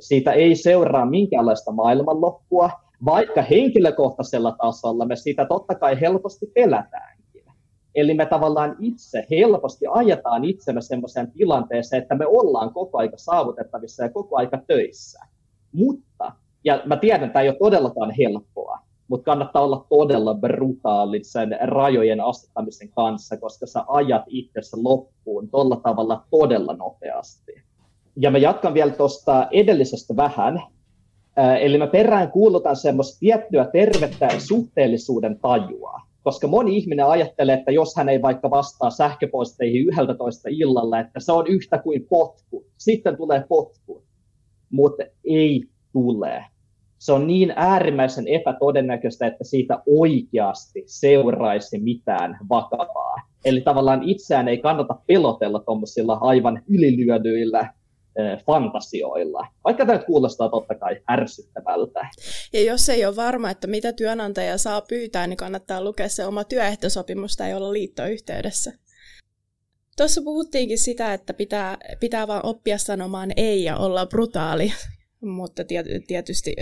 Siitä 0.00 0.32
ei 0.32 0.56
seuraa 0.56 1.06
minkäänlaista 1.06 1.72
maailmanloppua, 1.72 2.70
vaikka 3.04 3.42
henkilökohtaisella 3.42 4.56
tasolla 4.62 5.04
me 5.04 5.16
sitä 5.16 5.44
totta 5.44 5.74
kai 5.74 6.00
helposti 6.00 6.46
pelätäänkin. 6.54 7.44
Eli 7.94 8.14
me 8.14 8.26
tavallaan 8.26 8.76
itse 8.80 9.26
helposti 9.30 9.84
ajetaan 9.90 10.44
itsemme 10.44 10.80
sellaiseen 10.80 11.32
tilanteeseen, 11.32 12.02
että 12.02 12.14
me 12.14 12.26
ollaan 12.26 12.72
koko 12.72 12.98
aika 12.98 13.16
saavutettavissa 13.16 14.02
ja 14.02 14.10
koko 14.10 14.36
aika 14.36 14.58
töissä. 14.66 15.20
Mutta, 15.72 16.32
ja 16.64 16.82
mä 16.86 16.96
tiedän, 16.96 17.24
että 17.24 17.32
tämä 17.32 17.42
ei 17.42 17.48
ole 17.48 17.58
todellakaan 17.58 18.12
helppoa, 18.18 18.78
mutta 19.12 19.24
kannattaa 19.24 19.62
olla 19.62 19.86
todella 19.88 20.34
brutaali 20.34 21.24
sen 21.24 21.58
rajojen 21.62 22.20
asettamisen 22.20 22.88
kanssa, 22.88 23.36
koska 23.36 23.66
sä 23.66 23.84
ajat 23.86 24.22
itsessä 24.26 24.76
loppuun 24.82 25.48
tuolla 25.48 25.76
tavalla 25.76 26.24
todella 26.30 26.72
nopeasti. 26.72 27.52
Ja 28.16 28.30
mä 28.30 28.38
jatkan 28.38 28.74
vielä 28.74 28.90
tuosta 28.90 29.48
edellisestä 29.50 30.16
vähän, 30.16 30.62
Eli 31.60 31.78
mä 31.78 31.86
perään 31.86 32.30
kuulutan 32.30 32.76
semmoista 32.76 33.18
tiettyä 33.18 33.64
tervettä 33.72 34.28
suhteellisuuden 34.38 35.38
tajua, 35.40 36.00
koska 36.22 36.46
moni 36.46 36.76
ihminen 36.76 37.06
ajattelee, 37.06 37.54
että 37.54 37.72
jos 37.72 37.96
hän 37.96 38.08
ei 38.08 38.22
vaikka 38.22 38.50
vastaa 38.50 38.90
sähköposteihin 38.90 39.88
11 39.88 40.48
illalla, 40.52 40.98
että 40.98 41.20
se 41.20 41.32
on 41.32 41.46
yhtä 41.46 41.78
kuin 41.78 42.06
potku, 42.08 42.66
sitten 42.78 43.16
tulee 43.16 43.44
potku, 43.48 44.02
mutta 44.70 45.04
ei 45.24 45.64
tule. 45.92 46.44
Se 47.02 47.12
on 47.12 47.26
niin 47.26 47.52
äärimmäisen 47.56 48.28
epätodennäköistä, 48.28 49.26
että 49.26 49.44
siitä 49.44 49.82
oikeasti 49.86 50.82
seuraisi 50.86 51.78
mitään 51.78 52.38
vakavaa. 52.48 53.16
Eli 53.44 53.60
tavallaan 53.60 54.02
itseään 54.02 54.48
ei 54.48 54.58
kannata 54.58 54.94
pelotella 55.06 55.60
tuommoisilla 55.60 56.18
aivan 56.20 56.62
ylilyödyillä 56.68 57.74
fantasioilla, 58.46 59.46
vaikka 59.64 59.86
tämä 59.86 59.98
kuulostaa 59.98 60.48
totta 60.48 60.74
kai 60.74 61.00
ärsyttävältä. 61.10 62.08
Ja 62.52 62.62
jos 62.62 62.88
ei 62.88 63.06
ole 63.06 63.16
varma, 63.16 63.50
että 63.50 63.66
mitä 63.66 63.92
työnantaja 63.92 64.58
saa 64.58 64.80
pyytää, 64.80 65.26
niin 65.26 65.36
kannattaa 65.36 65.84
lukea 65.84 66.08
se 66.08 66.26
oma 66.26 66.44
työehtosopimus 66.44 67.36
tai 67.36 67.54
olla 67.54 67.72
liittoyhteydessä. 67.72 68.72
Tuossa 69.96 70.22
puhuttiinkin 70.24 70.78
sitä, 70.78 71.14
että 71.14 71.34
pitää, 71.34 71.78
pitää 72.00 72.26
vaan 72.28 72.46
oppia 72.46 72.78
sanomaan 72.78 73.30
ei 73.36 73.64
ja 73.64 73.76
olla 73.76 74.06
brutaali, 74.06 74.72
mutta 75.20 75.62
tietysti 76.06 76.56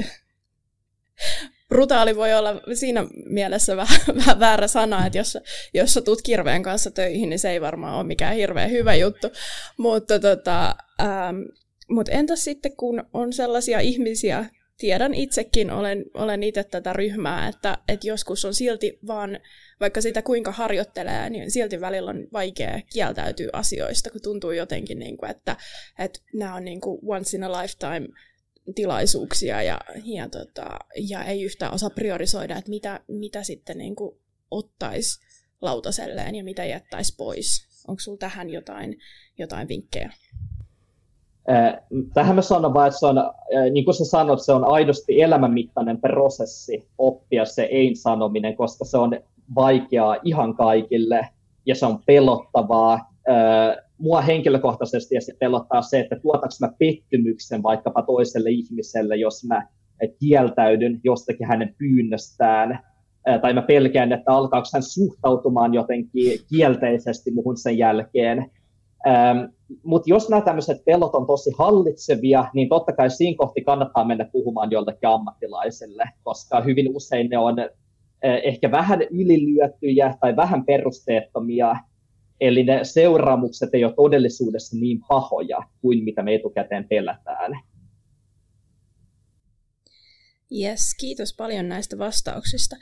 brutaali 1.69 2.17
voi 2.17 2.35
olla 2.35 2.61
siinä 2.75 3.07
mielessä 3.27 3.77
vähän, 3.77 4.00
vähän 4.27 4.41
väärä 4.41 4.67
sana, 4.67 5.07
että 5.07 5.19
jos, 5.19 5.39
jos 5.75 5.95
sä 5.95 6.00
tulet 6.00 6.23
kirveen 6.23 6.62
kanssa 6.62 6.91
töihin, 6.91 7.29
niin 7.29 7.39
se 7.39 7.50
ei 7.50 7.61
varmaan 7.61 7.95
ole 7.95 8.07
mikään 8.07 8.35
hirveän 8.35 8.71
hyvä 8.71 8.95
juttu. 8.95 9.29
Mutta 9.77 10.19
tota, 10.19 10.75
ähm, 11.00 11.41
mut 11.91 12.09
entäs 12.09 12.45
sitten, 12.45 12.77
kun 12.77 13.05
on 13.12 13.33
sellaisia 13.33 13.81
ihmisiä, 13.81 14.45
tiedän 14.79 15.15
itsekin, 15.15 15.71
olen, 15.71 16.05
olen 16.15 16.43
itse 16.43 16.65
tätä 16.65 16.93
ryhmää, 16.93 17.49
että, 17.49 17.79
että 17.89 18.07
joskus 18.07 18.45
on 18.45 18.55
silti 18.55 18.99
vaan, 19.07 19.41
vaikka 19.81 20.00
sitä 20.00 20.23
kuinka 20.23 20.53
harjoittelee, 20.53 21.31
niin 21.31 21.50
silti 21.50 21.81
välillä 21.81 22.11
on 22.11 22.29
vaikea 22.33 22.81
kieltäytyä 22.93 23.50
asioista, 23.53 24.11
kun 24.11 24.23
tuntuu 24.23 24.50
jotenkin, 24.50 24.99
niin 24.99 25.17
kuin, 25.17 25.31
että, 25.31 25.57
että 25.99 26.21
nämä 26.35 26.55
on 26.55 26.65
niin 26.65 26.81
kuin 26.81 27.00
once 27.07 27.37
in 27.37 27.45
a 27.45 27.62
lifetime 27.62 28.09
tilaisuuksia 28.75 29.62
ja, 29.62 29.81
ja, 30.05 30.29
tota, 30.29 30.69
ja 31.09 31.25
ei 31.25 31.43
yhtään 31.43 31.75
osaa 31.75 31.90
priorisoida, 31.90 32.57
että 32.57 32.71
mitä, 32.71 33.00
mitä 33.09 33.43
sitten 33.43 33.79
niin 33.79 33.97
ottaisi 34.50 35.21
lautaselleen 35.62 36.35
ja 36.35 36.45
mitä 36.45 36.64
jättäisi 36.64 37.14
pois. 37.17 37.71
Onko 37.88 38.00
sinulla 38.00 38.19
tähän 38.19 38.50
jotain, 38.50 38.99
jotain 39.38 39.69
vinkkejä? 39.69 40.12
Tähän 42.14 42.35
mä 42.35 42.43
sanon 42.43 42.75
vain, 42.75 42.88
että 42.88 43.00
se 43.00 43.07
on, 43.07 43.17
niin 43.73 43.85
kuin 43.85 43.95
sä 43.95 44.05
sanot, 44.05 44.43
se 44.43 44.52
on 44.52 44.73
aidosti 44.73 45.23
elämänmittainen 45.23 46.00
prosessi 46.00 46.88
oppia 46.99 47.45
se 47.45 47.62
ei-sanominen, 47.62 48.57
koska 48.57 48.85
se 48.85 48.99
on 48.99 49.21
vaikeaa 49.55 50.17
ihan 50.25 50.57
kaikille 50.57 51.29
ja 51.67 51.75
se 51.75 51.87
on 51.87 52.02
pelottavaa 52.07 53.12
mua 54.00 54.21
henkilökohtaisesti 54.21 55.14
ja 55.14 55.21
se 55.21 55.33
pelottaa 55.38 55.83
se, 55.83 56.00
että 56.00 56.16
tuotaks 56.16 56.61
mä 56.61 56.73
pettymyksen 56.78 57.62
vaikkapa 57.62 58.02
toiselle 58.02 58.50
ihmiselle, 58.50 59.16
jos 59.16 59.45
mä 59.45 59.66
kieltäydyn 60.21 61.00
jostakin 61.04 61.47
hänen 61.47 61.75
pyynnöstään, 61.78 62.78
tai 63.42 63.54
mä 63.54 63.62
pelkään, 63.62 64.12
että 64.12 64.33
alkaako 64.33 64.66
hän 64.75 64.83
suhtautumaan 64.83 65.75
jotenkin 65.75 66.40
kielteisesti 66.50 67.30
muhun 67.30 67.57
sen 67.57 67.78
jälkeen. 67.78 68.50
Ähm, 69.07 69.38
Mutta 69.85 70.11
jos 70.11 70.28
nämä 70.28 70.42
tämmöiset 70.42 70.85
pelot 70.85 71.14
on 71.14 71.26
tosi 71.26 71.50
hallitsevia, 71.59 72.45
niin 72.54 72.69
totta 72.69 72.92
kai 72.92 73.11
siinä 73.11 73.37
kohti 73.38 73.64
kannattaa 73.64 74.04
mennä 74.04 74.25
puhumaan 74.33 74.71
jollekin 74.71 75.09
ammattilaiselle, 75.09 76.04
koska 76.23 76.61
hyvin 76.61 76.97
usein 76.97 77.30
ne 77.30 77.38
on 77.38 77.57
ehkä 78.23 78.71
vähän 78.71 79.02
ylilyöttyjä 79.02 80.14
tai 80.21 80.37
vähän 80.37 80.64
perusteettomia, 80.64 81.76
Eli 82.40 82.64
ne 82.64 82.85
seuraamukset 82.85 83.75
ei 83.75 83.85
ole 83.85 83.94
todellisuudessa 83.94 84.76
niin 84.76 85.00
pahoja 85.09 85.59
kuin 85.80 86.04
mitä 86.04 86.23
me 86.23 86.35
etukäteen 86.35 86.88
pelätään. 86.88 87.52
Yes, 90.59 90.94
kiitos 91.00 91.35
paljon 91.37 91.68
näistä 91.68 91.99
vastauksista. 91.99 92.76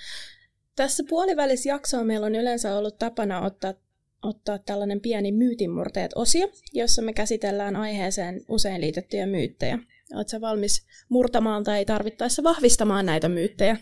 Tässä 0.77 1.03
puolivälissä 1.09 1.69
jaksoa 1.69 2.05
meillä 2.05 2.27
on 2.27 2.35
yleensä 2.35 2.77
ollut 2.77 2.99
tapana 2.99 3.41
ottaa, 3.41 3.75
ottaa 4.23 4.59
tällainen 4.59 5.01
pieni 5.01 5.33
myytinmurteet-osio, 5.33 6.49
jossa 6.73 7.03
me 7.03 7.13
käsitellään 7.13 7.77
aiheeseen 7.77 8.41
usein 8.49 8.81
liitettyjä 8.81 9.27
myyttejä. 9.27 9.79
Oletko 10.15 10.41
valmis 10.41 10.87
murtamaan 11.09 11.65
tai 11.65 11.85
tarvittaessa 11.85 12.43
vahvistamaan 12.43 13.07
näitä 13.07 13.29
myyttejä? 13.29 13.77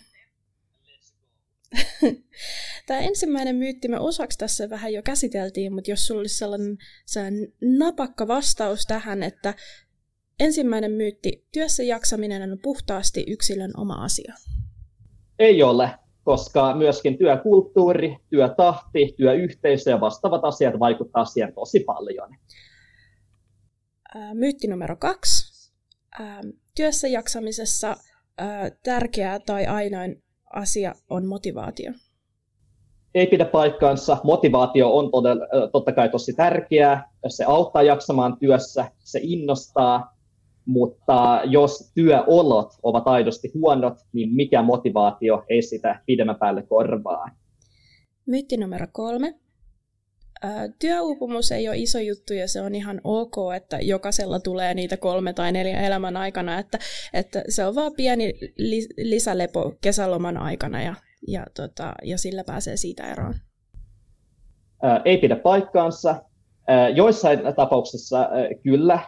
Tämä 2.87 3.01
ensimmäinen 3.01 3.57
myytti 3.57 3.89
me 3.89 3.99
osaksi 3.99 4.39
tässä 4.39 4.71
vähän 4.71 4.93
jo 4.93 5.03
käsiteltiin, 5.03 5.75
mutta 5.75 5.91
jos 5.91 6.07
sulla 6.07 6.21
olisi 6.21 6.39
sellainen, 6.39 6.79
sellainen 7.07 7.53
napakka 7.79 8.29
vastaus 8.29 8.87
tähän, 8.87 9.23
että 9.23 9.55
ensimmäinen 10.41 10.93
myytti, 10.93 11.47
työssä 11.53 11.83
jaksaminen 11.83 12.53
on 12.53 12.59
puhtaasti 12.63 13.25
yksilön 13.29 13.71
oma 13.77 13.95
asia. 13.95 14.35
Ei 15.39 15.63
ole, 15.63 15.91
koska 16.25 16.77
myöskin 16.77 17.19
työkulttuuri, 17.19 18.17
työtahti, 18.31 19.15
työyhteisö 19.17 19.91
ja 19.91 20.01
vastaavat 20.01 20.45
asiat 20.45 20.79
vaikuttaa 20.79 21.25
siihen 21.25 21.55
tosi 21.55 21.81
paljon. 21.81 22.37
Myytti 24.35 24.69
numero 24.69 24.97
kaksi. 24.97 25.71
Työssä 26.75 27.09
jaksamisessa 27.09 27.97
tärkeää 28.83 29.39
tai 29.39 29.67
ainoin 29.67 30.23
asia 30.53 30.95
on 31.11 31.27
motivaatio? 31.27 31.93
Ei 33.17 33.27
pidä 33.27 33.45
paikkaansa. 33.45 34.17
Motivaatio 34.25 34.97
on 34.97 35.11
todella, 35.11 35.47
totta 35.73 35.93
kai 35.93 36.09
tosi 36.09 36.33
tärkeää. 36.33 37.11
Se 37.29 37.45
auttaa 37.45 37.83
jaksamaan 37.83 38.37
työssä, 38.39 38.91
se 38.99 39.21
innostaa, 39.23 40.17
mutta 40.67 41.41
jos 41.45 41.93
työolot 41.95 42.73
ovat 42.83 43.09
aidosti 43.09 43.51
huonot, 43.55 43.95
niin 44.13 44.35
mikä 44.35 44.63
motivaatio 44.63 45.45
ei 45.49 45.63
sitä 45.63 46.01
pidemmän 46.07 46.37
päälle 46.37 46.63
korvaa. 46.63 47.31
Myytti 48.27 48.57
numero 48.57 48.87
kolme. 48.93 49.35
Työuupumus 50.79 51.53
ei 51.53 51.69
ole 51.69 51.77
iso 51.79 51.99
juttu 51.99 52.33
ja 52.35 52.49
se 52.49 52.61
on 52.61 52.75
ihan 52.75 53.01
ok, 53.05 53.35
että 53.57 53.79
jokaisella 53.81 54.41
tulee 54.41 54.75
niitä 54.75 54.97
kolme 54.97 55.33
tai 55.33 55.53
neljä 55.53 55.81
elämän 55.81 56.17
aikana, 56.17 56.59
että, 56.59 56.79
että 57.13 57.43
se 57.49 57.65
on 57.65 57.75
vaan 57.75 57.93
pieni 57.97 58.33
lisälepo 58.97 59.75
kesäloman 59.81 60.37
aikana 60.37 60.83
ja, 60.83 60.95
ja, 61.29 61.47
tota, 61.57 61.93
ja 62.05 62.19
sillä 62.19 62.45
pääsee 62.45 62.77
siitä 62.77 63.13
eroon. 63.13 63.35
Ei 65.05 65.19
pidä 65.19 65.37
paikkaansa. 65.37 66.23
Joissain 66.95 67.41
tapauksissa 67.57 68.29
kyllä 68.63 69.01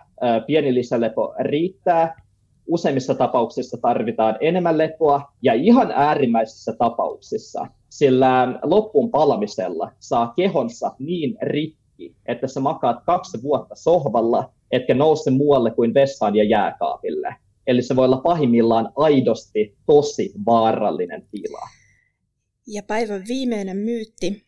pieni 0.47 0.75
lisälepo 0.75 1.35
riittää 1.41 2.23
useimmissa 2.67 3.15
tapauksissa 3.15 3.79
tarvitaan 3.83 4.37
enemmän 4.41 4.79
lepoa 4.79 5.33
ja 5.43 5.55
ihan 5.55 5.91
äärimmäisissä 5.91 6.73
tapauksissa 6.79 7.67
sillä 7.89 8.59
loppuun 8.63 9.11
palamisella 9.11 9.93
saa 9.99 10.33
kehonsa 10.37 10.93
niin 10.99 11.39
rikki, 11.43 12.15
että 12.27 12.47
sä 12.47 12.61
makaat 12.61 12.97
kaksi 13.07 13.43
vuotta 13.43 13.75
sohvalla, 13.75 14.53
etkä 14.71 14.95
nouse 14.95 15.31
muualle 15.31 15.71
kuin 15.71 15.95
vessaan 15.95 16.37
ja 16.37 16.45
jääkaapille. 16.45 17.35
Eli 17.67 17.83
se 17.83 17.97
voi 17.97 18.05
olla 18.05 18.17
pahimmillaan 18.17 18.93
aidosti 18.97 19.77
tosi 19.87 20.33
vaarallinen 20.47 21.27
tila. 21.31 21.69
Ja 22.71 22.83
päivän 22.83 23.25
viimeinen 23.29 23.77
myytti. 23.77 24.45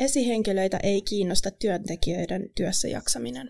Esihenkilöitä 0.00 0.78
ei 0.82 1.02
kiinnosta 1.02 1.50
työntekijöiden 1.50 2.50
työssä 2.54 2.88
jaksaminen. 2.88 3.48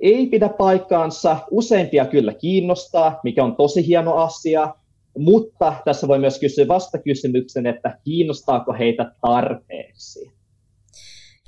Ei 0.00 0.26
pidä 0.26 0.48
paikkaansa. 0.48 1.36
Useimpia 1.50 2.06
kyllä 2.06 2.34
kiinnostaa, 2.34 3.20
mikä 3.24 3.44
on 3.44 3.56
tosi 3.56 3.86
hieno 3.86 4.14
asia. 4.14 4.74
Mutta 5.18 5.74
tässä 5.84 6.08
voi 6.08 6.18
myös 6.18 6.38
kysyä 6.38 6.68
vastakysymyksen, 6.68 7.66
että 7.66 7.98
kiinnostaako 8.04 8.72
heitä 8.72 9.12
tarpeeksi. 9.20 10.32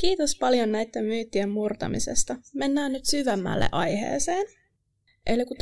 Kiitos 0.01 0.39
paljon 0.41 0.73
näiden 0.73 1.05
myyttien 1.05 1.49
murtamisesta. 1.49 2.37
Mennään 2.55 2.93
nyt 2.93 3.05
syvemmälle 3.05 3.69
aiheeseen. 3.73 4.47
Eli 5.27 5.45
kun 5.45 5.57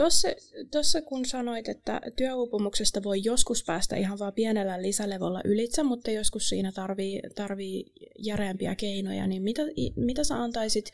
tuossa 0.71 1.03
kun 1.03 1.25
sanoit, 1.25 1.69
että 1.69 2.01
työuupumuksesta 2.17 3.03
voi 3.03 3.21
joskus 3.25 3.65
päästä 3.65 3.97
ihan 3.97 4.19
vaan 4.19 4.33
pienellä 4.33 4.83
lisälevolla 4.83 5.41
ylitse, 5.45 5.83
mutta 5.83 6.11
joskus 6.11 6.49
siinä 6.49 6.73
tarvii, 6.73 7.21
tarvii 7.35 7.85
järeämpiä 8.19 8.75
keinoja, 8.75 9.27
niin 9.27 9.43
mitä, 9.43 9.63
mitä 9.97 10.25
sä 10.25 10.43
antaisit 10.43 10.91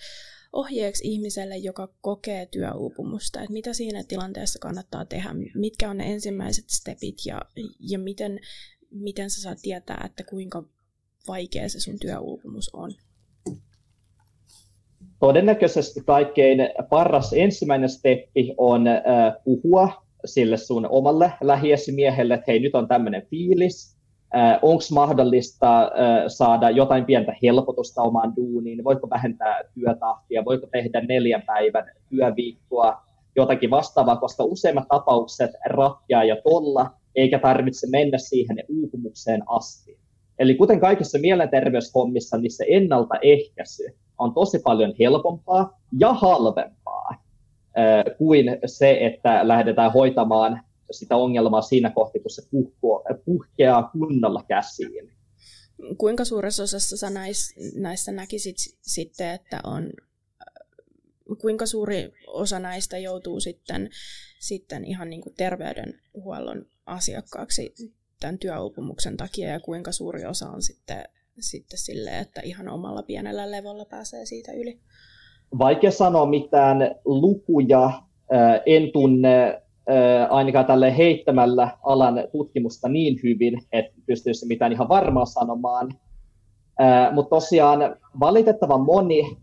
ohjeeksi 0.52 1.08
ihmiselle, 1.08 1.56
joka 1.56 1.94
kokee 2.00 2.46
työuupumusta, 2.46 3.40
että 3.40 3.52
mitä 3.52 3.72
siinä 3.72 4.04
tilanteessa 4.04 4.58
kannattaa 4.58 5.04
tehdä, 5.04 5.30
mitkä 5.54 5.90
on 5.90 5.96
ne 5.96 6.12
ensimmäiset 6.12 6.70
stepit 6.70 7.16
ja, 7.26 7.40
ja 7.80 7.98
miten, 7.98 8.40
miten 8.90 9.30
sä 9.30 9.42
saat 9.42 9.58
tietää, 9.62 10.02
että 10.06 10.24
kuinka 10.24 10.68
vaikea 11.28 11.68
se 11.68 11.80
sun 11.80 11.98
työuupumus 11.98 12.70
on? 12.72 12.94
Todennäköisesti 15.22 16.00
kaikkein 16.06 16.58
paras 16.90 17.32
ensimmäinen 17.32 17.88
steppi 17.88 18.54
on 18.56 18.86
äh, 18.86 19.02
puhua 19.44 20.02
sille 20.24 20.56
sun 20.56 20.86
omalle 20.90 21.32
lähiesimiehelle, 21.40 22.34
että 22.34 22.44
hei 22.48 22.58
nyt 22.58 22.74
on 22.74 22.88
tämmöinen 22.88 23.26
fiilis, 23.30 23.96
äh, 24.36 24.58
onko 24.62 24.82
mahdollista 24.92 25.82
äh, 25.82 25.90
saada 26.28 26.70
jotain 26.70 27.04
pientä 27.04 27.36
helpotusta 27.42 28.02
omaan 28.02 28.32
duuniin, 28.36 28.84
voiko 28.84 29.10
vähentää 29.10 29.60
työtahtia, 29.74 30.44
voiko 30.44 30.66
tehdä 30.66 31.00
neljän 31.00 31.42
päivän 31.42 31.84
työviikkoa, 32.08 33.02
jotakin 33.36 33.70
vastaavaa, 33.70 34.16
koska 34.16 34.44
useimmat 34.44 34.88
tapaukset 34.88 35.50
ratkeaa 35.66 36.24
ja 36.24 36.36
tolla, 36.44 36.90
eikä 37.14 37.38
tarvitse 37.38 37.86
mennä 37.90 38.18
siihen 38.18 38.64
uupumukseen 38.68 39.42
asti. 39.46 39.98
Eli 40.38 40.54
kuten 40.54 40.80
kaikissa 40.80 41.18
mielenterveyshommissa, 41.18 42.38
niin 42.38 42.52
se 42.52 42.64
ennaltaehkäisy 42.68 44.01
on 44.22 44.34
tosi 44.34 44.58
paljon 44.58 44.94
helpompaa 44.98 45.80
ja 45.98 46.14
halvempaa 46.14 47.08
äh, 47.78 48.16
kuin 48.18 48.46
se, 48.66 48.98
että 49.00 49.48
lähdetään 49.48 49.92
hoitamaan 49.92 50.62
sitä 50.90 51.16
ongelmaa 51.16 51.62
siinä 51.62 51.90
kohti, 51.90 52.20
kun 52.20 52.30
se 52.30 52.42
puhkeaa 53.24 53.82
kunnolla 53.82 54.44
käsiin. 54.48 55.12
Kuinka 55.98 56.24
suuressa 56.24 56.62
osassa 56.62 56.96
sä 56.96 57.10
näis, 57.10 57.54
näissä 57.74 58.12
näkisit 58.12 58.56
sitten, 58.80 59.30
että 59.30 59.60
on, 59.64 59.90
kuinka 61.40 61.66
suuri 61.66 62.12
osa 62.26 62.58
näistä 62.58 62.98
joutuu 62.98 63.40
sitten, 63.40 63.90
sitten 64.40 64.84
ihan 64.84 65.10
niin 65.10 65.20
kuin 65.20 65.34
terveydenhuollon 65.34 66.66
asiakkaaksi 66.86 67.74
tämän 68.20 68.38
työuupumuksen 68.38 69.16
takia 69.16 69.48
ja 69.48 69.60
kuinka 69.60 69.92
suuri 69.92 70.24
osa 70.24 70.50
on 70.50 70.62
sitten, 70.62 71.04
sitten 71.40 71.78
silleen, 71.78 72.22
että 72.22 72.40
ihan 72.44 72.68
omalla 72.68 73.02
pienellä 73.02 73.50
levolla 73.50 73.84
pääsee 73.84 74.26
siitä 74.26 74.52
yli? 74.52 74.78
Vaikea 75.58 75.90
sanoa 75.90 76.26
mitään 76.26 76.94
lukuja. 77.04 77.90
En 78.66 78.92
tunne 78.92 79.62
ainakaan 80.30 80.66
tälle 80.66 80.96
heittämällä 80.96 81.78
alan 81.82 82.14
tutkimusta 82.32 82.88
niin 82.88 83.20
hyvin, 83.22 83.62
että 83.72 83.92
pystyisi 84.06 84.46
mitään 84.46 84.72
ihan 84.72 84.88
varmaa 84.88 85.24
sanomaan. 85.24 85.94
Mutta 87.12 87.30
tosiaan 87.30 87.96
valitettavan 88.20 88.80
moni, 88.80 89.36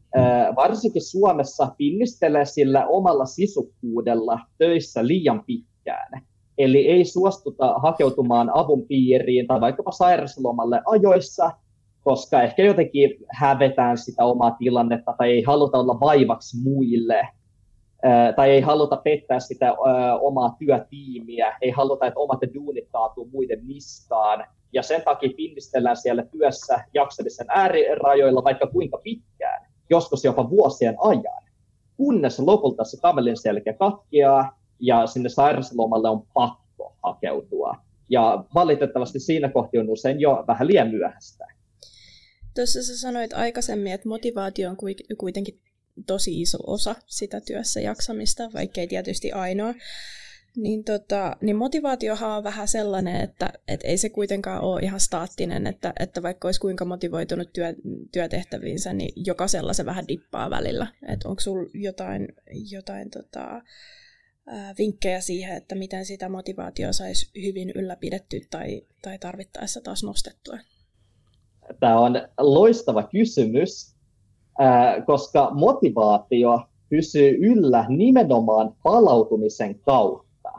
varsinkin 0.55 1.01
Suomessa, 1.01 1.75
pinnistelee 1.77 2.45
sillä 2.45 2.87
omalla 2.87 3.25
sisukkuudella 3.25 4.39
töissä 4.57 5.07
liian 5.07 5.43
pitkään. 5.45 6.21
Eli 6.57 6.87
ei 6.87 7.05
suostuta 7.05 7.73
hakeutumaan 7.73 8.51
avun 8.53 8.87
piiriin 8.87 9.47
tai 9.47 9.61
vaikkapa 9.61 9.91
sairauslomalle 9.91 10.81
ajoissa, 10.85 11.51
koska 12.03 12.41
ehkä 12.41 12.63
jotenkin 12.63 13.09
hävetään 13.31 13.97
sitä 13.97 14.25
omaa 14.25 14.51
tilannetta 14.51 15.15
tai 15.17 15.31
ei 15.31 15.41
haluta 15.41 15.77
olla 15.77 15.99
vaivaksi 15.99 16.57
muille– 16.63 17.27
tai 18.35 18.49
ei 18.49 18.61
haluta 18.61 18.97
pettää 18.97 19.39
sitä 19.39 19.73
omaa 20.21 20.55
työtiimiä, 20.59 21.57
ei 21.61 21.69
haluta, 21.69 22.05
että 22.05 22.19
omat 22.19 22.39
duunit 22.53 22.87
kaatuu 22.91 23.29
muiden 23.31 23.67
niskaan, 23.67 24.45
ja 24.73 24.83
sen 24.83 25.01
takia 25.01 25.29
pinnistellään 25.37 25.97
siellä 25.97 26.23
työssä 26.23 26.85
jaksamisen 26.93 27.47
äärirajoilla 27.49 28.43
vaikka 28.43 28.67
kuinka 28.67 28.99
pitkään, 29.03 29.65
joskus 29.89 30.23
jopa 30.23 30.49
vuosien 30.49 30.95
ajan, 31.01 31.43
kunnes 31.97 32.39
lopulta 32.39 32.83
se 32.83 33.01
kamelin 33.01 33.37
selkä 33.37 33.73
katkeaa, 33.73 34.59
ja 34.79 35.07
sinne 35.07 35.29
sairauslomalle 35.29 36.09
on 36.09 36.23
pakko 36.33 36.93
hakeutua. 37.03 37.75
Ja 38.09 38.43
valitettavasti 38.55 39.19
siinä 39.19 39.49
kohti 39.49 39.79
on 39.79 39.89
usein 39.89 40.19
jo 40.19 40.43
vähän 40.47 40.67
liian 40.67 40.87
myöhäistä. 40.87 41.45
Tuossa 42.55 42.83
sä 42.83 42.97
sanoit 42.97 43.33
aikaisemmin, 43.33 43.93
että 43.93 44.09
motivaatio 44.09 44.69
on 44.69 44.77
kuitenkin 45.17 45.61
tosi 46.05 46.41
iso 46.41 46.57
osa 46.67 46.95
sitä 47.05 47.41
työssä 47.41 47.81
jaksamista, 47.81 48.53
vaikkei 48.53 48.87
tietysti 48.87 49.31
ainoa. 49.31 49.73
Niin, 50.55 50.83
tota, 50.83 51.37
niin 51.41 51.55
motivaatiohan 51.55 52.31
on 52.31 52.43
vähän 52.43 52.67
sellainen, 52.67 53.21
että 53.21 53.53
et 53.67 53.79
ei 53.83 53.97
se 53.97 54.09
kuitenkaan 54.09 54.61
ole 54.61 54.81
ihan 54.81 54.99
staattinen, 54.99 55.67
että, 55.67 55.93
että 55.99 56.23
vaikka 56.23 56.47
olisi 56.47 56.59
kuinka 56.59 56.85
motivoitunut 56.85 57.53
työ, 57.53 57.73
työtehtäviinsä, 58.11 58.93
niin 58.93 59.25
jokaisella 59.25 59.73
se 59.73 59.85
vähän 59.85 60.07
dippaa 60.07 60.49
välillä. 60.49 60.87
Että 61.07 61.29
onko 61.29 61.39
sinulla 61.39 61.69
jotain, 61.73 62.27
jotain 62.71 63.09
tota, 63.09 63.61
vinkkejä 64.77 65.21
siihen, 65.21 65.57
että 65.57 65.75
miten 65.75 66.05
sitä 66.05 66.29
motivaatiota 66.29 66.93
saisi 66.93 67.29
hyvin 67.41 67.71
ylläpidetty 67.75 68.41
tai, 68.49 68.81
tai 69.01 69.19
tarvittaessa 69.19 69.81
taas 69.81 70.03
nostettua? 70.03 70.57
Tämä 71.79 71.99
on 71.99 72.21
loistava 72.37 73.03
kysymys 73.03 73.99
koska 75.05 75.51
motivaatio 75.53 76.61
pysyy 76.89 77.37
yllä 77.39 77.85
nimenomaan 77.89 78.73
palautumisen 78.83 79.79
kautta. 79.79 80.51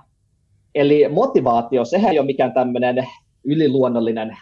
Eli 0.74 1.08
motivaatio, 1.08 1.84
sehän 1.84 2.12
ei 2.12 2.18
ole 2.18 2.26
mikään 2.26 2.52
tämmöinen 2.54 3.06
yliluonnollinen 3.44 4.36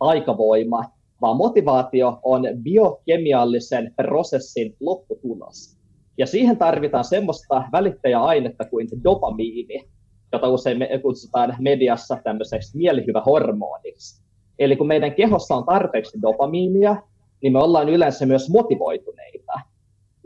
aikavoima, 0.00 0.84
vaan 1.20 1.36
motivaatio 1.36 2.20
on 2.22 2.42
biokemiallisen 2.62 3.94
prosessin 3.96 4.76
lopputulos. 4.80 5.76
Ja 6.18 6.26
siihen 6.26 6.56
tarvitaan 6.56 7.04
semmoista 7.04 7.64
välittäjäainetta 7.72 8.64
kuin 8.64 8.88
dopamiini, 9.04 9.84
jota 10.32 10.48
usein 10.48 10.78
me 10.78 10.88
kutsutaan 11.02 11.56
mediassa 11.60 12.18
tämmöiseksi 12.24 12.76
mielihyvähormoniksi. 12.76 14.22
Eli 14.58 14.76
kun 14.76 14.86
meidän 14.86 15.14
kehossa 15.14 15.54
on 15.54 15.64
tarpeeksi 15.64 16.18
dopamiinia, 16.22 16.96
niin 17.42 17.52
me 17.52 17.58
ollaan 17.58 17.88
yleensä 17.88 18.26
myös 18.26 18.50
motivoituneita. 18.50 19.52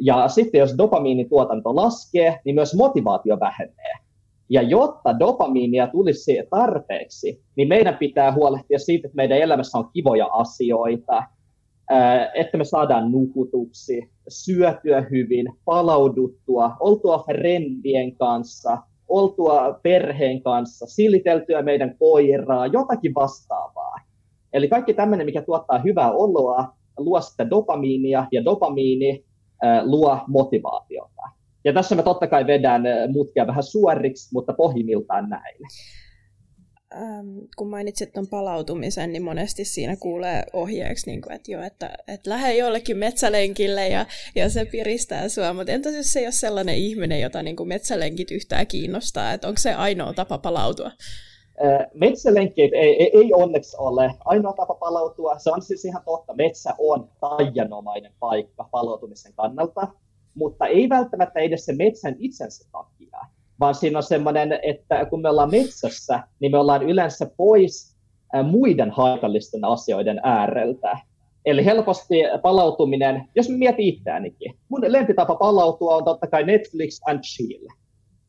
Ja 0.01 0.29
sitten 0.29 0.59
jos 0.59 0.75
dopamiinituotanto 0.79 1.77
laskee, 1.77 2.41
niin 2.45 2.55
myös 2.55 2.75
motivaatio 2.75 3.41
vähenee. 3.41 3.93
Ja 4.49 4.63
jotta 4.63 5.19
dopamiinia 5.19 5.87
tulisi 5.87 6.39
tarpeeksi, 6.51 7.43
niin 7.57 7.69
meidän 7.69 7.97
pitää 7.97 8.33
huolehtia 8.33 8.79
siitä, 8.79 9.09
että 9.09 9.17
meidän 9.17 9.39
elämässä 9.39 9.79
on 9.79 9.91
kivoja 9.93 10.27
asioita, 10.27 11.23
että 12.35 12.59
me 12.59 12.65
saadaan 12.65 13.13
nukutuksi, 13.13 14.11
syötyä 14.29 15.07
hyvin, 15.11 15.47
palauduttua, 15.65 16.77
oltua 16.81 17.25
frendien 17.27 18.17
kanssa, 18.17 18.79
oltua 19.09 19.81
perheen 19.83 20.43
kanssa, 20.43 20.87
siliteltyä 20.87 21.63
meidän 21.63 21.97
koiraa, 21.99 22.67
jotakin 22.67 23.15
vastaavaa. 23.15 23.76
Eli 24.57 24.69
kaikki 24.69 24.95
tämmöinen, 24.95 25.27
mikä 25.27 25.43
tuottaa 25.43 25.79
hyvää 25.79 26.13
oloa, 26.13 26.75
luo 26.99 27.21
sitä 27.21 27.51
dopamiinia 27.51 28.27
ja 28.33 28.45
dopamiini 28.45 29.25
luo 29.85 30.21
motivaatiota. 30.29 31.23
Ja 31.65 31.73
tässä 31.73 31.95
mä 31.95 32.03
totta 32.03 32.27
kai 32.27 32.47
vedän 32.47 32.83
mutkia 33.13 33.47
vähän 33.47 33.63
suoriksi, 33.63 34.29
mutta 34.33 34.53
pohjimmiltaan 34.53 35.29
näin. 35.31 35.57
ähm, 36.95 37.39
kun 37.57 37.71
mainitsit 37.71 38.13
tuon 38.13 38.27
palautumisen, 38.27 39.13
niin 39.13 39.23
monesti 39.23 39.65
siinä 39.65 39.97
kuulee 39.97 40.43
ohjeeksi, 40.53 41.11
niin 41.11 41.23
kuin, 41.23 41.33
että, 41.33 41.53
jo, 41.53 41.63
että, 41.63 41.91
että 42.09 42.31
lähde 42.31 42.57
jollekin 42.57 42.97
metsälenkille 42.97 43.89
ja, 43.89 44.07
ja 44.35 44.51
se 44.51 44.65
piristää 44.65 45.29
sua. 45.29 45.53
Mutta 45.53 45.73
entäs 45.73 45.95
jos 45.95 46.13
se 46.13 46.19
ei 46.19 46.27
ole 46.27 46.33
sellainen 46.33 46.77
ihminen, 46.77 47.21
jota 47.21 47.43
niin 47.43 47.57
kuin 47.57 47.69
metsälenkit 47.69 48.31
yhtään 48.31 48.67
kiinnostaa, 48.67 49.33
että 49.33 49.49
onko 49.49 49.59
se 49.59 49.75
ainoa 49.75 50.13
tapa 50.13 50.39
palautua? 50.39 50.91
Metsälenkit 51.95 52.73
ei, 52.75 53.03
ei, 53.03 53.11
ei 53.19 53.35
onneksi 53.35 53.77
ole 53.81 54.15
ainoa 54.25 54.53
tapa 54.53 54.75
palautua. 54.75 55.39
Se 55.39 55.51
on 55.51 55.63
siis 55.63 55.85
ihan 55.85 56.03
totta. 56.05 56.35
Metsä 56.35 56.75
on 56.79 57.09
taianomainen 57.21 58.13
paikka 58.21 58.69
palautumisen 58.71 59.33
kannalta, 59.37 59.89
mutta 60.35 60.67
ei 60.67 60.89
välttämättä 60.89 61.41
edes 61.41 61.65
se 61.65 61.73
metsän 61.73 62.17
itsensä 62.19 62.69
takia 62.73 63.19
vaan 63.61 63.75
siinä 63.75 63.99
on 63.99 64.03
semmoinen, 64.03 64.59
että 64.63 65.05
kun 65.05 65.23
me 65.23 65.29
ollaan 65.29 65.51
metsässä, 65.51 66.21
niin 66.41 66.53
me 66.53 66.59
ollaan 66.59 66.83
yleensä 66.83 67.31
pois 67.37 67.97
muiden 68.45 68.91
haitallisten 68.91 69.65
asioiden 69.65 70.21
ääreltä. 70.23 70.99
Eli 71.45 71.65
helposti 71.65 72.15
palautuminen, 72.43 73.29
jos 73.35 73.49
mä 73.49 73.57
mietin 73.57 73.87
itseänikin, 73.87 74.55
mun 74.69 74.81
lempitapa 74.87 75.35
palautua 75.35 75.97
on 75.97 76.05
totta 76.05 76.27
kai 76.27 76.45
Netflix 76.45 77.01
and 77.09 77.21
chill. 77.21 77.67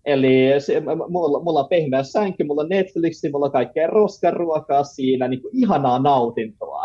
Eli 0.07 0.59
se, 0.59 0.81
mulla, 1.09 1.39
mulla 1.39 1.59
on 1.59 1.69
pehmeä 1.69 2.03
sänky, 2.03 2.43
mulla 2.43 2.61
on 2.61 2.69
Netflix, 2.69 3.21
mulla 3.31 3.45
on 3.45 3.51
kaikkea 3.51 3.87
roskaruokaa 3.87 4.83
siinä, 4.83 5.27
niin 5.27 5.41
kuin 5.41 5.57
ihanaa 5.57 5.99
nautintoa. 5.99 6.83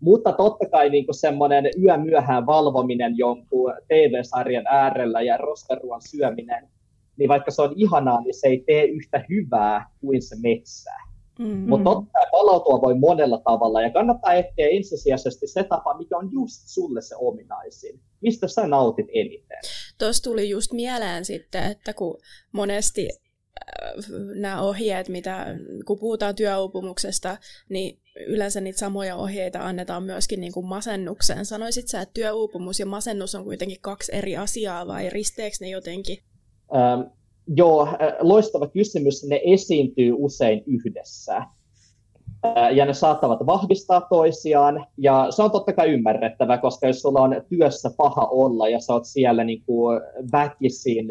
Mutta 0.00 0.32
totta 0.32 0.66
kai 0.68 0.90
niin 0.90 1.06
kuin 1.06 1.14
semmoinen 1.14 1.64
yömyöhään 1.82 2.46
valvominen 2.46 3.18
jonkun 3.18 3.72
TV-sarjan 3.88 4.66
äärellä 4.66 5.20
ja 5.20 5.36
roskaruon 5.36 6.00
syöminen, 6.10 6.68
niin 7.16 7.28
vaikka 7.28 7.50
se 7.50 7.62
on 7.62 7.72
ihanaa, 7.76 8.20
niin 8.20 8.34
se 8.34 8.48
ei 8.48 8.64
tee 8.66 8.84
yhtä 8.84 9.24
hyvää 9.28 9.90
kuin 10.00 10.22
se 10.22 10.36
metsä. 10.42 10.90
Mm-hmm. 11.38 11.68
Mutta 11.68 11.84
totta 11.84 12.10
kai 12.12 12.26
palautua 12.32 12.80
voi 12.80 12.98
monella 12.98 13.40
tavalla, 13.44 13.82
ja 13.82 13.90
kannattaa 13.90 14.34
etsiä 14.34 14.68
ensisijaisesti 14.68 15.46
se 15.46 15.64
tapa, 15.64 15.98
mikä 15.98 16.16
on 16.16 16.28
just 16.32 16.62
sulle 16.66 17.02
se 17.02 17.16
ominaisin. 17.18 18.00
Mistä 18.20 18.48
sä 18.48 18.66
nautit 18.66 19.06
eniten? 19.12 19.58
Tuossa 19.98 20.22
tuli 20.22 20.50
just 20.50 20.72
mieleen 20.72 21.24
sitten, 21.24 21.70
että 21.70 21.94
kun 21.94 22.18
monesti 22.52 23.08
äh, 23.10 24.04
nämä 24.34 24.62
ohjeet, 24.62 25.08
mitä, 25.08 25.46
kun 25.86 25.98
puhutaan 25.98 26.34
työuupumuksesta, 26.34 27.36
niin 27.68 27.98
yleensä 28.26 28.60
niitä 28.60 28.78
samoja 28.78 29.16
ohjeita 29.16 29.60
annetaan 29.60 30.02
myöskin 30.02 30.40
niin 30.40 30.52
kuin 30.52 30.66
masennukseen. 30.66 31.46
Sanoisit 31.46 31.88
sä, 31.88 32.00
että 32.00 32.14
työuupumus 32.14 32.80
ja 32.80 32.86
masennus 32.86 33.34
on 33.34 33.44
kuitenkin 33.44 33.80
kaksi 33.80 34.14
eri 34.14 34.36
asiaa 34.36 34.86
vai 34.86 35.10
risteekö 35.10 35.56
ne 35.60 35.68
jotenkin? 35.68 36.18
Ähm, 36.74 37.00
joo, 37.56 37.82
äh, 37.86 37.96
loistava 38.20 38.68
kysymys. 38.68 39.24
Ne 39.24 39.40
esiintyy 39.44 40.12
usein 40.16 40.64
yhdessä. 40.66 41.42
Ja 42.74 42.84
ne 42.84 42.94
saattavat 42.94 43.46
vahvistaa 43.46 44.00
toisiaan, 44.00 44.86
ja 44.98 45.26
se 45.30 45.42
on 45.42 45.50
totta 45.50 45.72
kai 45.72 45.90
ymmärrettävä, 45.90 46.58
koska 46.58 46.86
jos 46.86 47.00
sulla 47.00 47.20
on 47.20 47.42
työssä 47.48 47.90
paha 47.96 48.26
olla 48.30 48.68
ja 48.68 48.80
sä 48.80 48.92
oot 48.92 49.04
siellä 49.04 49.44
niin 49.44 49.62
kuin 49.66 50.00
väkisin 50.32 51.08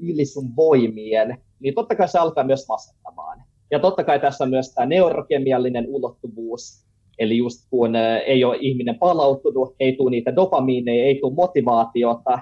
yli 0.00 0.24
sun 0.24 0.56
voimien, 0.56 1.38
niin 1.60 1.74
totta 1.74 1.94
kai 1.94 2.08
se 2.08 2.18
alkaa 2.18 2.44
myös 2.44 2.68
masentamaan. 2.68 3.42
Ja 3.70 3.78
totta 3.78 4.04
kai 4.04 4.20
tässä 4.20 4.44
on 4.44 4.50
myös 4.50 4.74
tämä 4.74 4.86
neurokemiallinen 4.86 5.86
ulottuvuus, 5.88 6.86
eli 7.18 7.36
just 7.36 7.66
kun 7.70 7.96
ei 8.26 8.44
ole 8.44 8.56
ihminen 8.60 8.98
palautunut, 8.98 9.74
ei 9.80 9.92
tule 9.96 10.10
niitä 10.10 10.36
dopamiineja, 10.36 11.04
ei 11.04 11.18
tule 11.20 11.34
motivaatiota, 11.34 12.38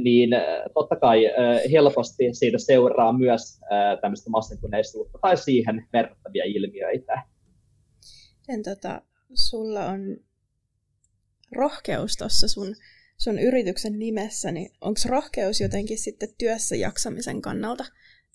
niin 0.00 0.30
totta 0.74 0.96
kai 0.96 1.30
helposti 1.72 2.28
siitä 2.32 2.58
seuraa 2.58 3.12
myös 3.12 3.60
tämmöistä 4.00 4.30
masentuneisuutta 4.30 5.18
tai 5.22 5.36
siihen 5.36 5.86
verrattavia 5.92 6.44
ilmiöitä. 6.44 7.22
Sen 8.46 8.62
tota, 8.62 9.02
sulla 9.34 9.86
on 9.86 10.16
rohkeus 11.52 12.16
tuossa 12.16 12.48
sun, 12.48 12.74
sun 13.18 13.38
yrityksen 13.38 13.98
nimessä, 13.98 14.52
niin 14.52 14.70
onko 14.80 15.00
rohkeus 15.08 15.60
jotenkin 15.60 15.98
sitten 15.98 16.28
työssä 16.38 16.76
jaksamisen 16.76 17.42
kannalta 17.42 17.84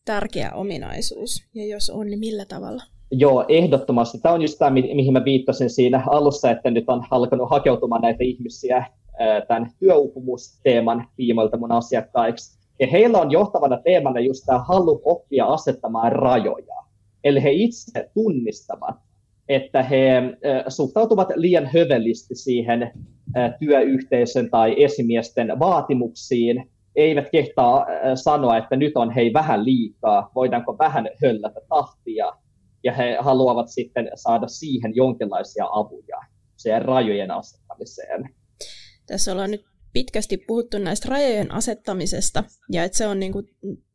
tärkeä 0.06 0.52
ominaisuus? 0.54 1.44
Ja 1.54 1.66
jos 1.66 1.90
on, 1.90 2.08
niin 2.08 2.20
millä 2.20 2.46
tavalla? 2.46 2.84
Joo, 3.12 3.46
ehdottomasti. 3.48 4.20
Tämä 4.20 4.36
on 4.36 4.42
just 4.42 4.58
tämä, 4.60 4.72
mihin 4.72 5.14
mä 5.14 5.26
viittasin 5.26 5.70
siinä 5.70 6.04
alussa, 6.08 6.52
että 6.52 6.72
nyt 6.72 6.84
on 6.88 7.06
alkanut 7.12 7.50
hakeutumaan 7.50 8.02
näitä 8.02 8.24
ihmisiä 8.24 8.86
tämän 9.48 9.72
työuupumusteeman 9.80 11.08
tiimoilta 11.16 11.58
mun 11.58 11.72
asiakkaiksi. 11.72 12.60
Ja 12.80 12.88
heillä 12.88 13.18
on 13.18 13.32
johtavana 13.32 13.78
teemana 13.84 14.20
just 14.20 14.44
tämä 14.46 14.60
halu 14.60 15.02
oppia 15.06 15.46
asettamaan 15.46 16.12
rajoja. 16.12 16.76
Eli 17.24 17.44
he 17.44 17.52
itse 17.52 18.10
tunnistavat, 18.14 18.96
että 19.50 19.84
he 19.84 20.22
suhtautuvat 20.68 21.28
liian 21.36 21.66
hövelisti 21.66 22.36
siihen 22.36 22.92
työyhteisön 23.60 24.50
tai 24.50 24.84
esimiesten 24.84 25.60
vaatimuksiin, 25.60 26.70
eivät 26.96 27.30
kehtaa 27.32 27.86
sanoa, 28.16 28.58
että 28.58 28.76
nyt 28.76 28.92
on 28.96 29.12
hei 29.12 29.34
vähän 29.34 29.66
liikaa, 29.66 30.32
voidaanko 30.36 30.78
vähän 30.78 31.10
höllätä 31.24 31.62
tahtia, 31.70 32.32
ja 32.84 32.94
he 32.94 33.18
haluavat 33.20 33.68
sitten 33.70 34.12
saada 34.16 34.48
siihen 34.48 34.96
jonkinlaisia 34.96 35.66
avuja, 35.72 36.18
siihen 36.58 36.82
rajojen 36.82 37.32
asettamiseen. 37.32 38.30
Tässä 39.08 39.32
ollaan 39.32 39.52
nyt 39.52 39.66
pitkästi 39.94 40.38
puhuttu 40.38 40.78
näistä 40.78 41.10
rajojen 41.10 41.52
asettamisesta, 41.52 42.44
ja 42.72 42.84
että 42.84 42.98
se 42.98 43.08
on 43.08 43.20
niin 43.20 43.32
kuin 43.32 43.46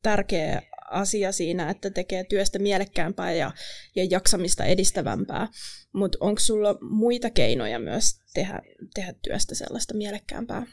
tärkeä 0.03 0.62
asia 0.95 1.33
siinä, 1.33 1.71
että 1.71 1.91
tekee 1.91 2.25
työstä 2.25 2.59
mielekkäämpää 2.59 3.33
ja, 3.33 3.51
ja 3.97 4.07
jaksamista 4.11 4.65
edistävämpää. 4.65 5.49
Mutta 5.93 6.19
onko 6.21 6.41
sulla 6.41 6.79
muita 6.91 7.31
keinoja 7.31 7.79
myös 7.79 8.05
tehdä, 8.35 8.63
tehdä 8.95 9.15
työstä 9.23 9.55
sellaista 9.55 9.97
mielekkäämpää? 9.97 10.67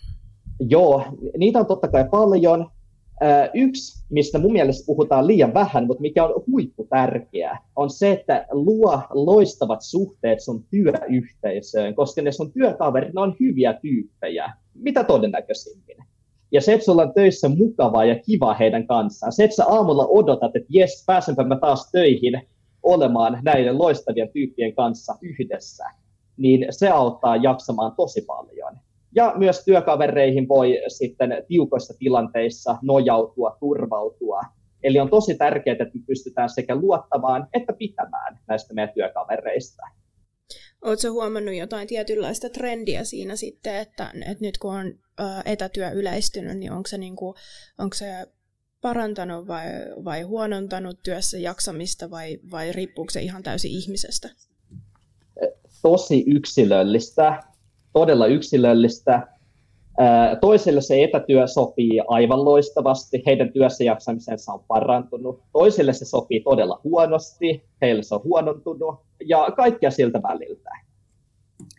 Joo, 0.60 1.06
niitä 1.38 1.60
on 1.60 1.66
totta 1.66 1.88
kai 1.88 2.06
paljon. 2.12 2.72
Yksi, 3.54 4.06
mistä 4.10 4.40
mun 4.40 4.54
mielestä 4.54 4.86
puhutaan 4.86 5.28
liian 5.28 5.54
vähän, 5.54 5.88
mutta 5.88 6.02
mikä 6.02 6.26
on 6.26 6.44
huippu 6.48 6.88
tärkeää, 6.90 7.60
on 7.76 7.90
se, 7.90 8.12
että 8.12 8.46
luo 8.52 9.02
loistavat 9.10 9.82
suhteet 9.82 10.40
sun 10.40 10.66
työyhteisöön, 10.70 11.96
koska 11.96 12.22
ne 12.22 12.32
sun 12.32 12.52
työkaverit 12.54 13.14
ne 13.14 13.22
on 13.22 13.36
hyviä 13.40 13.74
tyyppejä, 13.74 14.54
mitä 14.76 15.04
todennäköisimmin. 15.04 15.98
Ja 16.52 16.62
se, 16.62 16.74
että 16.74 16.86
sulla 16.86 17.02
on 17.02 17.14
töissä 17.14 17.50
mukavaa 17.50 18.06
ja 18.06 18.20
kiva 18.20 18.54
heidän 18.54 18.88
kanssaan, 18.88 19.32
se, 19.32 19.44
että 19.44 19.56
sä 19.56 19.66
aamulla 19.66 20.08
odotat, 20.08 20.56
että 20.56 20.70
jes, 20.70 21.04
pääsenpä 21.08 21.44
mä 21.44 21.60
taas 21.60 21.90
töihin 21.92 22.42
olemaan 22.84 23.40
näiden 23.44 23.78
loistavien 23.78 24.30
tyyppien 24.34 24.76
kanssa 24.76 25.16
yhdessä, 25.22 25.86
niin 26.38 26.68
se 26.70 26.90
auttaa 26.90 27.36
jaksamaan 27.36 27.92
tosi 27.96 28.22
paljon. 28.22 28.78
Ja 29.16 29.34
myös 29.38 29.66
työkavereihin 29.66 30.48
voi 30.48 30.82
sitten 30.88 31.44
tiukoissa 31.48 31.94
tilanteissa 32.00 32.78
nojautua, 32.82 33.58
turvautua. 33.60 34.42
Eli 34.84 35.00
on 35.00 35.10
tosi 35.10 35.36
tärkeää, 35.36 35.78
että 35.80 35.98
me 35.98 36.04
pystytään 36.08 36.50
sekä 36.50 36.76
luottamaan 36.76 37.48
että 37.54 37.74
pitämään 37.74 38.40
näistä 38.48 38.74
meidän 38.74 38.94
työkavereista. 38.94 39.84
Oletko 40.82 41.12
huomannut 41.12 41.56
jotain 41.56 41.88
tietynlaista 41.88 42.50
trendiä 42.50 43.04
siinä 43.04 43.36
sitten, 43.36 43.76
että, 43.76 44.12
että 44.15 44.44
nyt 44.46 44.58
kun 44.58 44.74
on 44.74 45.00
etätyö 45.46 45.89
yleistynyt, 45.91 46.58
niin 46.58 46.72
onko 46.72 46.88
se, 46.88 46.98
niin 46.98 47.15
kuin, 47.15 47.36
onko 47.78 47.94
se 47.94 48.28
parantanut 48.82 49.48
vai, 49.48 49.65
vai 50.06 50.22
huonontanut 50.22 51.04
työssä 51.04 51.38
jaksamista 51.38 52.10
vai, 52.10 52.39
vai 52.52 52.72
riippuuko 52.72 53.10
se 53.12 53.22
ihan 53.22 53.44
täysin 53.44 53.72
ihmisestä? 53.72 54.30
Tosi 55.82 56.24
yksilöllistä 56.28 57.44
todella 57.94 58.28
yksilöllistä. 58.28 59.28
Toisille 60.41 60.82
se 60.82 61.04
etätyö 61.04 61.47
sopii 61.47 62.01
aivan 62.08 62.45
loistavasti, 62.45 63.23
heidän 63.25 63.54
työssä 63.54 63.84
jaksamisensa 63.84 64.54
on 64.54 64.63
parantunut. 64.67 65.39
Toisille 65.54 65.93
se 65.93 66.06
sopii 66.06 66.39
todella 66.39 66.80
huonosti, 66.84 67.63
heille 67.82 68.04
se 68.04 68.15
on 68.15 68.23
huonontunut 68.23 68.95
ja 69.25 69.51
kaikkia 69.56 69.91
siltä 69.91 70.21
väliltä. 70.23 70.69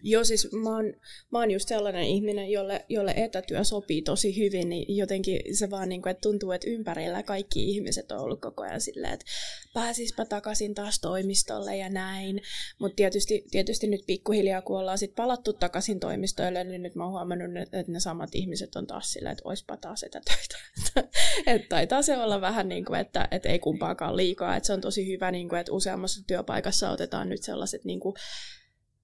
Joo, 0.05 0.25
siis 0.25 0.53
mä 0.53 0.77
oon, 0.77 0.95
mä 1.31 1.39
oon 1.39 1.51
just 1.51 1.69
sellainen 1.69 2.05
ihminen, 2.05 2.51
jolle, 2.51 2.85
jolle 2.89 3.15
etätyö 3.17 3.65
sopii 3.65 4.03
tosi 4.03 4.37
hyvin, 4.37 4.69
niin 4.69 4.97
jotenkin 4.97 5.57
se 5.57 5.71
vaan 5.71 5.89
niin 5.89 6.03
kuin, 6.03 6.11
että 6.11 6.21
tuntuu, 6.21 6.53
että 6.53 6.71
ympärillä 6.71 7.23
kaikki 7.23 7.71
ihmiset 7.71 8.13
on 8.13 8.19
ollut 8.19 8.41
koko 8.41 8.63
ajan 8.63 8.81
silleen, 8.81 9.13
että 9.13 9.27
pääsispä 9.75 10.25
takaisin 10.25 10.75
taas 10.75 11.01
toimistolle 11.01 11.77
ja 11.77 11.89
näin. 11.89 12.41
Mutta 12.79 12.97
tietysti, 12.97 13.45
tietysti 13.51 13.87
nyt 13.87 14.01
pikkuhiljaa, 14.07 14.63
kun 14.63 14.79
ollaan 14.79 14.99
sit 14.99 15.15
palattu 15.15 15.53
takaisin 15.53 16.01
toimistoille, 16.01 16.65
niin 16.65 16.83
nyt 16.83 16.95
mä 16.95 17.05
oon 17.05 17.13
huomannut, 17.13 17.57
että 17.57 17.93
ne 17.93 18.01
samat 18.01 18.35
ihmiset 18.35 18.77
on 18.77 18.87
taas 18.87 19.13
silleen, 19.13 19.33
että 19.33 19.49
oispa 19.49 19.77
taas 19.77 20.03
etätöitä. 20.03 20.59
että 21.47 21.69
taitaa 21.69 22.03
se 22.03 22.19
olla 22.19 22.41
vähän 22.41 22.69
niin 22.69 22.85
kuin, 22.85 23.01
että, 23.01 23.29
että 23.31 23.49
ei 23.49 23.59
kumpaakaan 23.59 24.17
liikaa. 24.17 24.57
Että 24.57 24.67
se 24.67 24.73
on 24.73 24.81
tosi 24.81 25.07
hyvä, 25.07 25.31
niin 25.31 25.49
kuin, 25.49 25.61
että 25.61 25.73
useammassa 25.73 26.25
työpaikassa 26.27 26.91
otetaan 26.91 27.29
nyt 27.29 27.43
sellaiset 27.43 27.85
niin 27.85 28.01
kuin, 28.01 28.15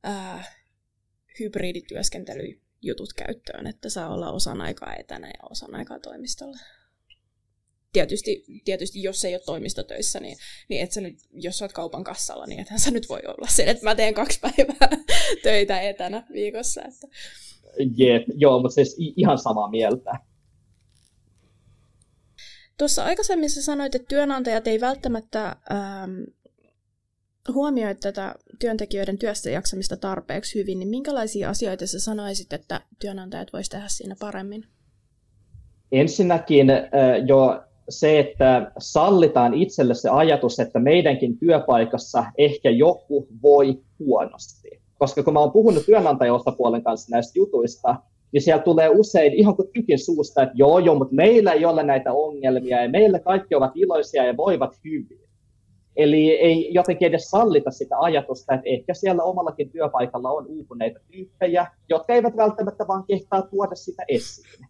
äh, 0.07 0.58
hybridityöskentelyjutut 1.41 3.13
käyttöön, 3.17 3.67
että 3.67 3.91
saa 3.91 4.15
olla 4.15 4.33
osan 4.33 4.61
aikaa 4.61 4.95
etänä 4.95 5.27
ja 5.27 5.49
osan 5.51 5.75
aikaa 5.75 5.99
toimistolla. 5.99 6.59
tietysti, 7.93 8.45
tietysti 8.65 9.03
jos 9.03 9.25
ei 9.25 9.35
ole 9.35 9.43
toimistotöissä, 9.47 10.21
niin, 10.21 10.37
niin 10.69 10.83
et 10.83 10.93
sä 10.93 11.01
nyt, 11.01 11.19
jos 11.33 11.59
sä 11.59 11.65
oot 11.65 11.73
kaupan 11.73 12.05
kassalla, 12.05 12.47
niin 12.47 12.61
ethän 12.61 12.81
sä 12.81 12.91
nyt 12.91 13.09
voi 13.09 13.21
olla 13.27 13.49
sen, 13.49 13.69
että 13.69 13.85
mä 13.85 13.95
teen 13.95 14.15
kaksi 14.15 14.41
päivää 14.41 14.89
töitä 15.43 15.81
etänä 15.81 16.27
viikossa. 16.33 16.83
Että. 16.83 17.07
Jep, 17.97 18.23
joo, 18.35 18.63
mutta 18.63 18.75
siis 18.75 18.97
ihan 18.99 19.39
samaa 19.39 19.71
mieltä. 19.71 20.11
Tuossa 22.79 23.05
aikaisemmin 23.05 23.51
sä 23.51 23.63
sanoit, 23.63 23.95
että 23.95 24.09
työnantajat 24.09 24.67
ei 24.67 24.81
välttämättä 24.81 25.47
ähm, 25.47 26.23
huomioi 27.53 27.95
tätä 27.95 28.35
työntekijöiden 28.59 29.19
työstä 29.19 29.51
jaksamista 29.51 29.97
tarpeeksi 29.97 30.59
hyvin, 30.59 30.79
niin 30.79 30.89
minkälaisia 30.89 31.51
asioita 31.51 31.87
sä 31.87 32.01
sanoisit, 32.01 32.53
että 32.53 32.81
työnantajat 32.99 33.53
voisivat 33.53 33.73
tehdä 33.73 33.89
siinä 33.89 34.17
paremmin? 34.21 34.65
Ensinnäkin 35.93 36.67
jo 37.27 37.63
se, 37.89 38.19
että 38.19 38.73
sallitaan 38.79 39.55
itselle 39.55 39.95
se 39.95 40.09
ajatus, 40.09 40.61
että 40.61 40.79
meidänkin 40.79 41.39
työpaikassa 41.39 42.25
ehkä 42.39 42.71
joku 42.71 43.29
voi 43.43 43.81
huonosti. 43.99 44.83
Koska 44.99 45.23
kun 45.23 45.33
mä 45.33 45.41
oon 45.41 45.53
puhunut 45.53 45.87
työnantajaosapuolen 45.87 46.83
kanssa 46.83 47.11
näistä 47.11 47.39
jutuista, 47.39 47.97
niin 48.33 48.43
siellä 48.43 48.63
tulee 48.63 48.89
usein 48.89 49.35
ihan 49.35 49.57
kuin 49.57 49.69
tykin 49.73 49.99
suusta, 49.99 50.43
että 50.43 50.55
joo, 50.55 50.79
joo, 50.79 50.95
mutta 50.95 51.15
meillä 51.15 51.53
ei 51.53 51.65
ole 51.65 51.83
näitä 51.83 52.13
ongelmia 52.13 52.83
ja 52.83 52.89
meillä 52.89 53.19
kaikki 53.19 53.55
ovat 53.55 53.73
iloisia 53.75 54.25
ja 54.25 54.37
voivat 54.37 54.75
hyvin. 54.85 55.28
Eli 55.99 56.31
ei 56.31 56.75
jotenkin 56.75 57.09
edes 57.09 57.31
sallita 57.31 57.71
sitä 57.71 57.99
ajatusta, 57.99 58.55
että 58.55 58.69
ehkä 58.69 58.95
siellä 58.95 59.23
omallakin 59.23 59.71
työpaikalla 59.71 60.31
on 60.31 60.47
uupuneita 60.47 61.01
tyyppejä, 61.13 61.67
jotka 61.89 62.13
eivät 62.15 62.37
välttämättä 62.37 62.85
vaan 62.89 63.05
kehtaa 63.09 63.43
tuoda 63.43 63.75
sitä 63.75 64.03
esiin. 64.09 64.67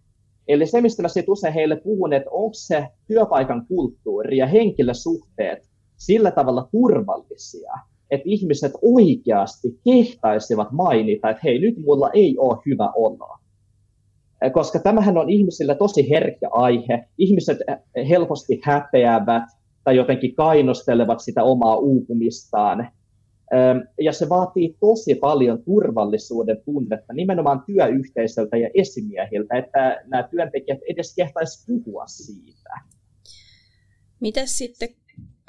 Eli 0.49 0.67
se, 0.67 0.81
mistä 0.81 1.03
mä 1.03 1.09
sitten 1.09 1.33
usein 1.33 1.55
heille 1.55 1.77
puhun, 1.77 2.13
että 2.13 2.31
onko 2.31 2.55
se 2.55 2.87
työpaikan 3.07 3.67
kulttuuri 3.67 4.37
ja 4.37 4.47
henkilösuhteet 4.47 5.59
sillä 5.97 6.31
tavalla 6.31 6.69
turvallisia, 6.73 7.73
että 8.11 8.25
ihmiset 8.29 8.73
oikeasti 8.83 9.69
kehtaisivat 9.85 10.73
mainita, 10.73 11.31
että 11.31 11.41
hei, 11.45 11.59
nyt 11.59 11.75
mulla 11.85 12.11
ei 12.15 12.39
ole 12.39 12.59
hyvä 12.67 12.93
olla. 12.97 13.39
Koska 14.53 14.79
tämähän 14.79 15.19
on 15.19 15.31
ihmisille 15.31 15.75
tosi 15.75 16.11
herkkä 16.11 16.49
aihe. 16.53 17.05
Ihmiset 17.19 17.59
helposti 18.09 18.61
häpeävät 18.65 19.45
tai 19.89 19.97
jotenkin 19.97 20.35
kainostelevat 20.35 21.21
sitä 21.21 21.43
omaa 21.43 21.77
uupumistaan. 21.77 22.89
Ja 24.01 24.13
se 24.13 24.29
vaatii 24.29 24.77
tosi 24.81 25.15
paljon 25.15 25.63
turvallisuuden 25.65 26.63
tunnetta 26.65 27.13
nimenomaan 27.13 27.63
työyhteisöltä 27.67 28.57
ja 28.57 28.71
esimiehiltä, 28.75 29.59
että 29.59 30.03
nämä 30.07 30.29
työntekijät 30.29 30.79
edes 30.91 31.15
kehtaisi 31.15 31.67
puhua 31.67 32.07
siitä. 32.07 32.71
Miten 34.21 34.49
sitten, 34.49 34.89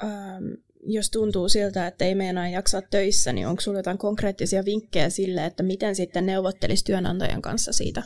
ähm, 0.04 0.44
jos 0.86 1.10
tuntuu 1.10 1.48
siltä, 1.48 1.86
että 1.86 2.04
ei 2.04 2.14
meinaa 2.14 2.48
jaksaa 2.48 2.82
töissä, 2.90 3.32
niin 3.32 3.46
onko 3.48 3.60
sinulla 3.60 3.78
jotain 3.78 3.98
konkreettisia 3.98 4.64
vinkkejä 4.64 5.10
sille, 5.10 5.46
että 5.46 5.62
miten 5.62 5.96
sitten 5.96 6.26
neuvottelisi 6.26 6.84
työnantajan 6.84 7.42
kanssa 7.42 7.72
siitä? 7.72 8.02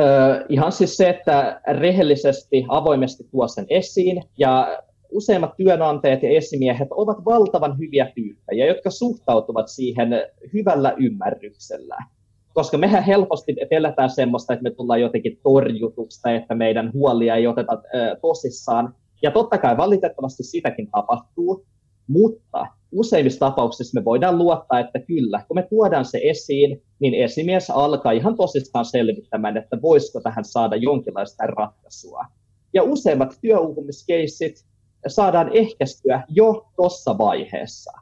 Öö, 0.00 0.44
ihan 0.48 0.72
siis 0.72 0.96
se, 0.96 1.08
että 1.08 1.60
rehellisesti, 1.78 2.64
avoimesti 2.68 3.28
tuo 3.30 3.48
sen 3.48 3.66
esiin 3.68 4.22
ja 4.38 4.84
useimmat 5.14 5.56
työnantajat 5.56 6.22
ja 6.22 6.30
esimiehet 6.30 6.88
ovat 6.90 7.24
valtavan 7.24 7.78
hyviä 7.78 8.12
tyyppejä, 8.14 8.66
jotka 8.66 8.90
suhtautuvat 8.90 9.68
siihen 9.68 10.08
hyvällä 10.52 10.94
ymmärryksellä. 10.96 11.96
Koska 12.54 12.78
mehän 12.78 13.02
helposti 13.02 13.56
pelätään 13.70 14.10
semmoista, 14.10 14.52
että 14.52 14.62
me 14.62 14.70
tullaan 14.70 15.00
jotenkin 15.00 15.38
torjutuksi 15.42 16.20
että 16.36 16.54
meidän 16.54 16.92
huolia 16.92 17.36
ei 17.36 17.46
oteta 17.46 17.82
ö, 17.94 18.16
tosissaan. 18.22 18.94
Ja 19.22 19.30
totta 19.30 19.58
kai 19.58 19.76
valitettavasti 19.76 20.42
sitäkin 20.42 20.90
tapahtuu, 20.90 21.66
mutta 22.06 22.66
useimmissa 22.92 23.40
tapauksissa 23.40 24.00
me 24.00 24.04
voidaan 24.04 24.38
luottaa, 24.38 24.80
että 24.80 24.98
kyllä, 24.98 25.42
kun 25.48 25.54
me 25.54 25.66
tuodaan 25.70 26.04
se 26.04 26.20
esiin, 26.22 26.82
niin 27.00 27.14
esimies 27.14 27.70
alkaa 27.70 28.12
ihan 28.12 28.36
tosissaan 28.36 28.84
selvittämään, 28.84 29.56
että 29.56 29.82
voisiko 29.82 30.20
tähän 30.20 30.44
saada 30.44 30.76
jonkinlaista 30.76 31.46
ratkaisua. 31.46 32.24
Ja 32.74 32.82
useimmat 32.82 33.38
työuupumiskeissit 33.40 34.64
saadaan 35.06 35.50
ehkäistyä 35.52 36.22
jo 36.28 36.66
tuossa 36.76 37.18
vaiheessa. 37.18 37.92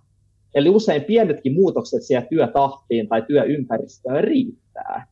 Eli 0.54 0.68
usein 0.68 1.04
pienetkin 1.04 1.54
muutokset 1.54 2.02
siellä 2.02 2.26
työtahtiin 2.30 3.08
tai 3.08 3.22
työympäristöön 3.22 4.24
riittää. 4.24 5.06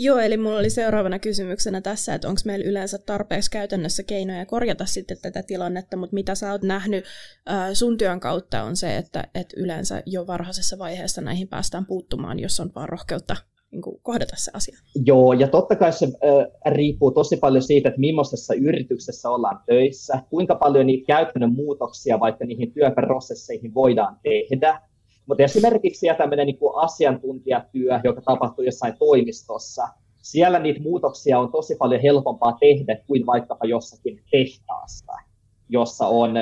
Joo, 0.00 0.18
eli 0.18 0.36
mulla 0.36 0.58
oli 0.58 0.70
seuraavana 0.70 1.18
kysymyksenä 1.18 1.80
tässä, 1.80 2.14
että 2.14 2.28
onko 2.28 2.40
meillä 2.44 2.66
yleensä 2.66 2.98
tarpeeksi 2.98 3.50
käytännössä 3.50 4.02
keinoja 4.02 4.46
korjata 4.46 4.86
sitten 4.86 5.16
tätä 5.22 5.42
tilannetta, 5.42 5.96
mutta 5.96 6.14
mitä 6.14 6.34
sä 6.34 6.52
oot 6.52 6.62
nähnyt 6.62 7.04
äh, 7.50 7.70
sun 7.72 7.98
työn 7.98 8.20
kautta 8.20 8.62
on 8.62 8.76
se, 8.76 8.96
että, 8.96 9.24
että 9.34 9.54
yleensä 9.60 10.02
jo 10.06 10.26
varhaisessa 10.26 10.78
vaiheessa 10.78 11.20
näihin 11.20 11.48
päästään 11.48 11.86
puuttumaan, 11.86 12.38
jos 12.38 12.60
on 12.60 12.72
vaan 12.74 12.88
rohkeutta 12.88 13.36
niin 13.70 13.82
kuin 13.82 14.00
kohdata 14.02 14.36
se 14.36 14.50
asia. 14.54 14.78
Joo, 15.04 15.32
ja 15.32 15.48
totta 15.48 15.76
kai 15.76 15.92
se 15.92 16.06
äh, 16.06 16.72
riippuu 16.72 17.10
tosi 17.10 17.36
paljon 17.36 17.62
siitä, 17.62 17.88
että 17.88 18.00
millaisessa 18.00 18.54
yrityksessä 18.54 19.30
ollaan 19.30 19.60
töissä, 19.66 20.22
kuinka 20.30 20.54
paljon 20.54 20.86
niitä 20.86 21.06
käytännön 21.06 21.52
muutoksia 21.52 22.20
vaikka 22.20 22.44
niihin 22.44 22.72
työprosesseihin 22.72 23.74
voidaan 23.74 24.16
tehdä. 24.22 24.80
Mutta 25.26 25.42
esimerkiksi 25.42 26.06
tämmöinen 26.18 26.46
niin 26.46 26.58
kuin 26.58 26.72
asiantuntijatyö, 26.76 28.00
joka 28.04 28.20
tapahtuu 28.20 28.64
jossain 28.64 28.94
toimistossa, 28.98 29.88
siellä 30.22 30.58
niitä 30.58 30.80
muutoksia 30.82 31.38
on 31.38 31.52
tosi 31.52 31.76
paljon 31.76 32.00
helpompaa 32.00 32.56
tehdä 32.60 32.96
kuin 33.06 33.26
vaikkapa 33.26 33.66
jossakin 33.66 34.22
tehtaassa, 34.30 35.12
jossa 35.68 36.06
on 36.06 36.34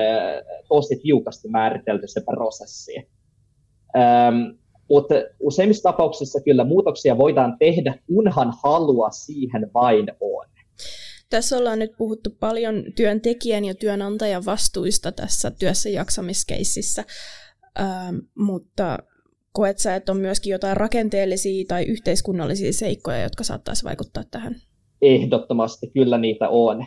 tosi 0.69 0.97
tiukasti 0.97 1.49
määritelty 1.49 2.07
se 2.07 2.21
prosessi. 2.21 3.09
Mutta 4.89 5.15
useimmissa 5.41 5.83
tapauksissa 5.83 6.41
kyllä 6.41 6.65
muutoksia 6.65 7.19
voidaan 7.19 7.57
tehdä, 7.59 7.95
kunhan 8.07 8.53
halua 8.63 9.11
siihen 9.11 9.71
vain 9.75 10.07
on. 10.21 10.47
Tässä 11.31 11.57
ollaan 11.57 11.79
nyt 11.79 11.93
puhuttu 11.99 12.31
paljon 12.41 12.85
työntekijän 12.97 13.65
ja 13.65 13.75
työnantajan 13.75 14.45
vastuista 14.45 15.13
tässä 15.13 15.51
työssä 15.51 15.89
jaksamiskeississä, 15.89 17.05
ähm, 17.81 18.17
mutta 18.39 18.99
koet 19.53 19.79
sä, 19.79 19.97
että 19.97 20.13
on 20.13 20.19
myöskin 20.19 20.51
jotain 20.51 20.77
rakenteellisia 20.77 21.65
tai 21.69 21.85
yhteiskunnallisia 21.85 22.73
seikkoja, 22.73 23.23
jotka 23.23 23.45
saattaisi 23.45 23.85
vaikuttaa 23.85 24.25
tähän? 24.31 24.57
Ehdottomasti 25.03 25.91
kyllä 25.95 26.19
niitä 26.19 26.49
on. 26.49 26.87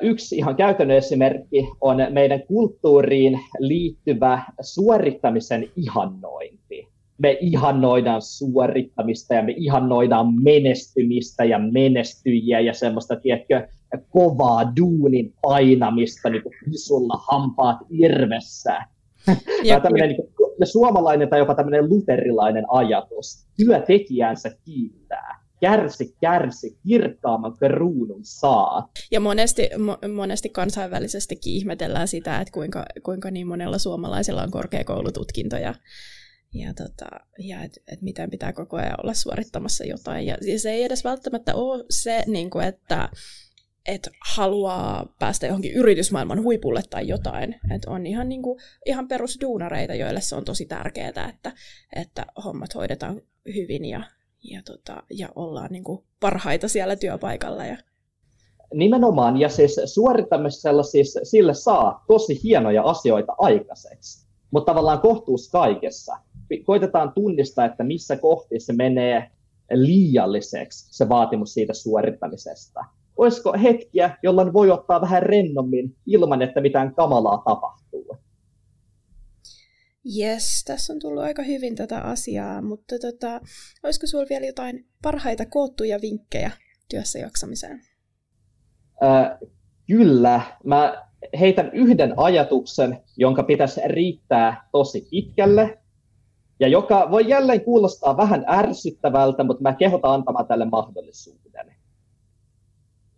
Yksi 0.00 0.36
ihan 0.36 0.56
käytännön 0.56 0.96
esimerkki 0.96 1.68
on 1.80 1.96
meidän 2.10 2.42
kulttuuriin 2.42 3.40
liittyvä 3.58 4.42
suorittamisen 4.60 5.68
ihannointi. 5.76 6.88
Me 7.18 7.38
ihannoidaan 7.40 8.22
suorittamista 8.22 9.34
ja 9.34 9.42
me 9.42 9.54
ihannoidaan 9.56 10.42
menestymistä 10.42 11.44
ja 11.44 11.58
menestyjiä 11.58 12.60
ja 12.60 12.74
semmoista, 12.74 13.16
tiedätkö, 13.16 13.68
kovaa 14.10 14.72
duunin 14.80 15.34
painamista 15.42 16.30
niin 16.30 16.42
kuin 16.42 16.54
pisulla 16.64 17.20
hampaat 17.30 17.78
irvessä. 17.90 18.82
Ja 19.64 19.80
tämmöinen 19.80 20.08
niin 20.08 20.28
kuin, 20.36 20.50
suomalainen 20.64 21.28
tai 21.28 21.38
jopa 21.38 21.54
tämmöinen 21.54 21.88
luterilainen 21.88 22.64
ajatus. 22.68 23.46
Työtekijänsä 23.56 24.50
kiittää 24.64 25.43
kärsi, 25.64 26.16
kärsi, 26.20 26.78
kirkkaamman 26.86 27.56
kruunun 27.58 28.20
saa. 28.24 28.90
Ja 29.10 29.20
monesti, 29.20 29.70
mo- 29.74 30.08
monesti 30.08 30.48
kansainvälisesti 30.48 31.38
ihmetellään 31.44 32.08
sitä, 32.08 32.40
että 32.40 32.52
kuinka, 32.52 32.84
kuinka 33.02 33.30
niin 33.30 33.46
monella 33.46 33.78
suomalaisella 33.78 34.42
on 34.42 34.50
korkeakoulututkinto 34.50 35.56
ja, 35.56 35.74
tota, 36.76 37.06
ja 37.38 37.62
että 37.62 37.80
et 37.92 38.02
miten 38.02 38.30
pitää 38.30 38.52
koko 38.52 38.76
ajan 38.76 39.00
olla 39.02 39.14
suorittamassa 39.14 39.84
jotain. 39.84 40.26
Ja, 40.26 40.36
ja 40.52 40.58
se 40.58 40.70
ei 40.70 40.82
edes 40.82 41.04
välttämättä 41.04 41.54
ole 41.54 41.84
se, 41.90 42.24
niin 42.26 42.50
kuin, 42.50 42.66
että 42.66 43.08
että 43.86 44.10
haluaa 44.34 45.14
päästä 45.18 45.46
johonkin 45.46 45.72
yritysmaailman 45.72 46.42
huipulle 46.42 46.82
tai 46.90 47.08
jotain. 47.08 47.54
Että 47.74 47.90
on 47.90 48.06
ihan, 48.06 48.28
niin 48.28 48.42
kuin, 48.42 48.60
ihan 48.86 49.08
perusduunareita, 49.08 49.94
joille 49.94 50.20
se 50.20 50.36
on 50.36 50.44
tosi 50.44 50.66
tärkeää, 50.66 51.08
että, 51.08 51.52
että 51.96 52.26
hommat 52.44 52.74
hoidetaan 52.74 53.22
hyvin 53.54 53.84
ja 53.84 54.02
ja, 54.44 54.62
tota, 54.64 55.02
ja 55.10 55.28
ollaan 55.34 55.72
niin 55.72 55.84
kuin 55.84 56.04
parhaita 56.20 56.68
siellä 56.68 56.96
työpaikalla. 56.96 57.64
Ja... 57.64 57.76
Nimenomaan, 58.74 59.36
ja 59.40 59.48
siis 59.48 59.80
suorittamisella 59.84 60.82
siis 60.82 61.18
sille 61.22 61.54
saa 61.54 62.04
tosi 62.08 62.40
hienoja 62.42 62.82
asioita 62.82 63.34
aikaiseksi, 63.38 64.28
mutta 64.50 64.72
tavallaan 64.72 65.00
kohtuus 65.00 65.50
kaikessa. 65.50 66.16
Koitetaan 66.64 67.12
tunnistaa, 67.12 67.64
että 67.64 67.84
missä 67.84 68.16
kohti 68.16 68.60
se 68.60 68.72
menee 68.72 69.30
liialliseksi 69.72 70.96
se 70.96 71.08
vaatimus 71.08 71.54
siitä 71.54 71.74
suorittamisesta. 71.74 72.84
Olisiko 73.16 73.52
hetkiä, 73.62 74.16
jolloin 74.22 74.52
voi 74.52 74.70
ottaa 74.70 75.00
vähän 75.00 75.22
rennommin 75.22 75.96
ilman, 76.06 76.42
että 76.42 76.60
mitään 76.60 76.94
kamalaa 76.94 77.42
tapahtuu? 77.44 77.83
Yes, 80.18 80.64
tässä 80.66 80.92
on 80.92 80.98
tullut 80.98 81.22
aika 81.22 81.42
hyvin 81.42 81.74
tätä 81.74 82.00
asiaa, 82.00 82.62
mutta 82.62 82.94
tota, 82.98 83.40
olisiko 83.82 84.06
sinulla 84.06 84.26
vielä 84.30 84.46
jotain 84.46 84.86
parhaita 85.02 85.46
koottuja 85.46 86.00
vinkkejä 86.00 86.50
työssä 86.88 87.18
jaksamiseen? 87.18 87.80
Äh, 89.02 89.38
Kyllä, 89.86 90.40
mä 90.64 91.06
heitän 91.40 91.70
yhden 91.72 92.14
ajatuksen, 92.16 93.00
jonka 93.16 93.42
pitäisi 93.42 93.80
riittää 93.86 94.68
tosi 94.72 95.08
pitkälle, 95.10 95.78
ja 96.60 96.68
joka 96.68 97.10
voi 97.10 97.28
jälleen 97.28 97.64
kuulostaa 97.64 98.16
vähän 98.16 98.44
ärsyttävältä, 98.48 99.44
mutta 99.44 99.62
mä 99.62 99.74
kehotan 99.74 100.10
antamaan 100.10 100.46
tälle 100.46 100.64
mahdollisuuden. 100.64 101.74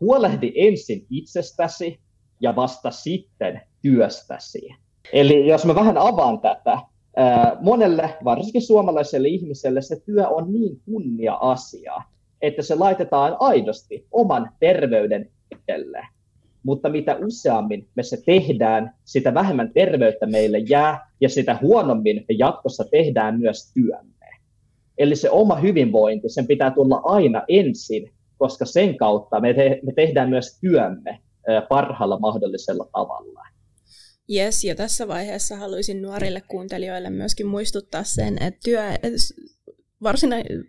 Huolehdi 0.01 0.53
ensin 0.57 1.07
itsestäsi 1.11 2.01
ja 2.40 2.57
vasta 2.57 2.90
sitten 2.90 3.61
työstäsi. 3.83 4.68
Eli 5.12 5.48
jos 5.48 5.64
mä 5.64 5.74
vähän 5.74 5.98
avaan 5.98 6.40
tätä, 6.40 6.78
monelle, 7.60 8.14
varsinkin 8.24 8.62
suomalaiselle 8.62 9.28
ihmiselle, 9.28 9.82
se 9.82 10.00
työ 10.00 10.28
on 10.28 10.52
niin 10.52 10.80
kunnia-asia, 10.84 11.94
että 12.42 12.62
se 12.62 12.74
laitetaan 12.74 13.36
aidosti 13.40 14.06
oman 14.12 14.50
terveyden 14.60 15.30
edelle. 15.68 16.06
Mutta 16.62 16.88
mitä 16.88 17.16
useammin 17.26 17.88
me 17.94 18.02
se 18.02 18.22
tehdään, 18.26 18.94
sitä 19.04 19.34
vähemmän 19.34 19.72
terveyttä 19.72 20.26
meille 20.26 20.58
jää 20.58 21.10
ja 21.20 21.28
sitä 21.28 21.58
huonommin 21.62 22.16
me 22.16 22.34
jatkossa 22.38 22.84
tehdään 22.90 23.38
myös 23.40 23.72
työmme. 23.74 24.26
Eli 24.98 25.16
se 25.16 25.30
oma 25.30 25.54
hyvinvointi, 25.54 26.28
sen 26.28 26.46
pitää 26.46 26.70
tulla 26.70 27.00
aina 27.04 27.42
ensin, 27.48 28.10
koska 28.38 28.64
sen 28.64 28.96
kautta 28.96 29.40
me, 29.40 29.54
te- 29.54 29.80
me 29.82 29.92
tehdään 29.92 30.28
myös 30.28 30.58
työmme 30.60 31.18
parhaalla 31.68 32.18
mahdollisella 32.18 32.86
tavalla. 32.92 33.55
Yes, 34.34 34.64
ja 34.64 34.74
tässä 34.74 35.08
vaiheessa 35.08 35.56
haluaisin 35.56 36.02
nuorille 36.02 36.40
kuuntelijoille 36.40 37.10
myöskin 37.10 37.46
muistuttaa 37.46 38.04
sen, 38.04 38.42
että 38.42 38.60
työ, 38.64 38.82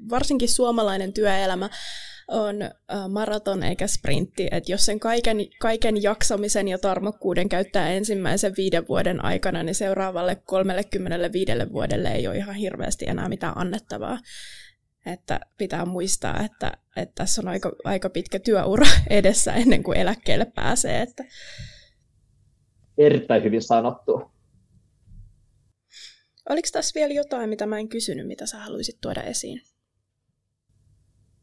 varsinkin 0.10 0.50
suomalainen 0.50 1.14
työelämä 1.14 1.70
on 2.28 2.56
maraton 3.10 3.64
eikä 3.64 3.88
sprintti. 3.88 4.48
Että 4.52 4.72
jos 4.72 4.86
sen 4.86 5.00
kaiken, 5.00 5.38
kaiken 5.60 6.04
jaksamisen 6.04 6.68
ja 6.68 6.78
tarmokkuuden 6.78 7.50
käyttää 7.50 7.90
ensimmäisen 7.90 8.54
viiden 8.58 8.88
vuoden 8.88 9.26
aikana, 9.26 9.64
niin 9.64 9.76
seuraavalle 9.76 10.36
35 10.36 11.52
vuodelle 11.72 12.12
ei 12.12 12.28
ole 12.28 12.38
ihan 12.38 12.56
hirveästi 12.56 13.06
enää 13.10 13.30
mitään 13.30 13.58
annettavaa. 13.58 14.20
Että 15.06 15.40
pitää 15.58 15.86
muistaa, 15.86 16.44
että, 16.46 16.72
että 16.96 17.16
tässä 17.16 17.42
on 17.42 17.48
aika, 17.48 17.72
aika 17.84 18.10
pitkä 18.10 18.40
työura 18.40 18.88
edessä 19.10 19.54
ennen 19.54 19.84
kuin 19.84 19.98
eläkkeelle 19.98 20.46
pääsee. 20.56 21.02
Että, 21.02 21.24
Erittäin 22.98 23.44
hyvin 23.44 23.62
sanottu. 23.62 24.22
Oliko 26.50 26.68
tässä 26.72 27.00
vielä 27.00 27.14
jotain, 27.14 27.50
mitä 27.50 27.66
mä 27.66 27.80
en 27.80 27.90
kysynyt, 27.90 28.28
mitä 28.28 28.46
sä 28.46 28.58
haluaisit 28.58 28.98
tuoda 29.02 29.24
esiin? 29.24 29.62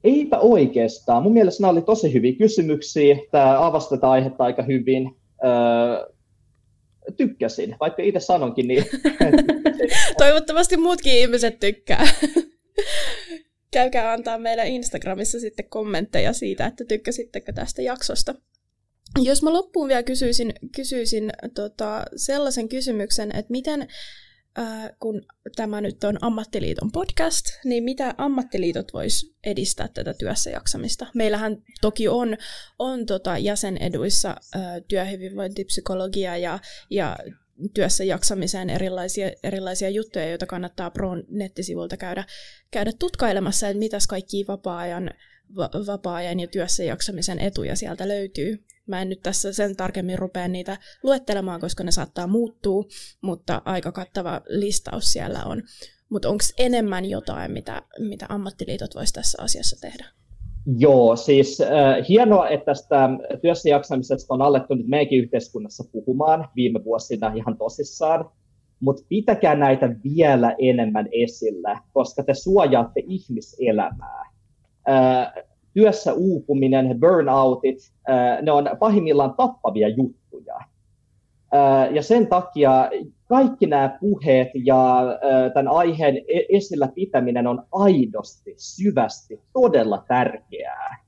Eipä 0.04 0.38
oikeastaan. 0.38 1.22
Mun 1.22 1.32
mielestä 1.32 1.62
nämä 1.62 1.70
oli 1.70 1.82
tosi 1.82 2.12
hyviä 2.12 2.32
kysymyksiä. 2.38 3.16
Tämä 3.30 3.66
avasi 3.66 3.88
tätä 3.88 4.10
aihetta 4.10 4.44
aika 4.44 4.62
hyvin. 4.62 5.16
Öö, 5.44 6.14
tykkäsin, 7.16 7.76
vaikka 7.80 8.02
itse 8.02 8.20
sanonkin 8.20 8.68
niin. 8.68 8.84
Toivottavasti 10.18 10.76
muutkin 10.76 11.12
ihmiset 11.12 11.60
tykkää. 11.60 12.06
Käykää 13.70 14.12
antaa 14.12 14.38
meille 14.38 14.68
Instagramissa 14.68 15.40
sitten 15.40 15.68
kommentteja 15.68 16.32
siitä, 16.32 16.66
että 16.66 16.84
tykkäsittekö 16.84 17.52
tästä 17.52 17.82
jaksosta. 17.82 18.34
Jos 19.22 19.42
mä 19.42 19.52
loppuun 19.52 19.88
vielä 19.88 20.02
kysyisin, 20.02 20.54
kysyisin 20.76 21.32
tota, 21.54 22.04
sellaisen 22.16 22.68
kysymyksen, 22.68 23.36
että 23.36 23.50
miten, 23.50 23.88
äh, 24.58 24.90
kun 25.00 25.26
tämä 25.56 25.80
nyt 25.80 26.04
on 26.04 26.18
ammattiliiton 26.20 26.92
podcast, 26.92 27.46
niin 27.64 27.84
mitä 27.84 28.14
ammattiliitot 28.18 28.92
vois 28.92 29.34
edistää 29.44 29.88
tätä 29.88 30.14
työssä 30.14 30.50
jaksamista? 30.50 31.06
Meillähän 31.14 31.62
toki 31.80 32.08
on, 32.08 32.36
on 32.78 33.06
tota 33.06 33.38
jäseneduissa 33.38 34.28
äh, 34.56 34.62
työhyvinvointipsykologia 34.88 36.36
ja, 36.36 36.58
ja 36.90 37.16
työssä 37.74 38.04
jaksamiseen 38.04 38.70
erilaisia, 38.70 39.30
erilaisia 39.42 39.88
juttuja, 39.90 40.28
joita 40.28 40.46
kannattaa 40.46 40.90
Proon 40.90 41.24
nettisivulta 41.28 41.96
käydä, 41.96 42.24
käydä 42.70 42.92
tutkailemassa, 42.98 43.68
että 43.68 43.78
mitäs 43.78 44.06
kaikki 44.06 44.44
vapaa-ajan, 44.48 45.10
va- 45.56 45.70
vapaa-ajan 45.86 46.40
ja 46.40 46.46
työssä 46.46 46.84
jaksamisen 46.84 47.38
etuja 47.38 47.76
sieltä 47.76 48.08
löytyy. 48.08 48.64
Mä 48.86 49.02
en 49.02 49.08
nyt 49.08 49.20
tässä 49.22 49.52
sen 49.52 49.76
tarkemmin 49.76 50.18
rupea 50.18 50.48
niitä 50.48 50.78
luettelemaan, 51.02 51.60
koska 51.60 51.84
ne 51.84 51.90
saattaa 51.90 52.26
muuttua, 52.26 52.84
mutta 53.20 53.62
aika 53.64 53.92
kattava 53.92 54.40
listaus 54.48 55.04
siellä 55.04 55.44
on. 55.44 55.62
Mutta 56.08 56.28
onko 56.28 56.44
enemmän 56.58 57.04
jotain, 57.04 57.52
mitä, 57.52 57.82
mitä 57.98 58.26
ammattiliitot 58.28 58.94
voisi 58.94 59.12
tässä 59.12 59.42
asiassa 59.42 59.80
tehdä? 59.80 60.04
Joo, 60.78 61.16
siis 61.16 61.60
äh, 61.60 62.08
hienoa, 62.08 62.48
että 62.48 62.64
tästä 62.64 63.08
työssä 63.42 63.68
jaksamisesta 63.68 64.34
on 64.34 64.42
alettu 64.42 64.74
nyt 64.74 64.88
meidänkin 64.88 65.22
yhteiskunnassa 65.22 65.84
puhumaan 65.92 66.48
viime 66.56 66.84
vuosina 66.84 67.32
ihan 67.34 67.58
tosissaan, 67.58 68.30
mutta 68.80 69.02
pitäkää 69.08 69.54
näitä 69.54 69.96
vielä 70.16 70.54
enemmän 70.58 71.08
esillä, 71.12 71.80
koska 71.92 72.22
te 72.22 72.34
suojaatte 72.34 73.02
ihmiselämää. 73.06 74.30
Äh, 74.88 75.44
työssä 75.74 76.12
uupuminen, 76.12 77.00
burnoutit, 77.00 77.78
ne 78.42 78.52
on 78.52 78.70
pahimmillaan 78.78 79.34
tappavia 79.36 79.88
juttuja. 79.88 80.58
Ja 81.90 82.02
sen 82.02 82.26
takia 82.26 82.90
kaikki 83.28 83.66
nämä 83.66 83.98
puheet 84.00 84.48
ja 84.54 85.04
tämän 85.54 85.68
aiheen 85.68 86.16
e-, 86.16 86.56
esillä 86.56 86.88
pitäminen 86.94 87.46
on 87.46 87.62
aidosti, 87.72 88.54
syvästi, 88.56 89.40
todella 89.52 90.04
tärkeää. 90.08 91.04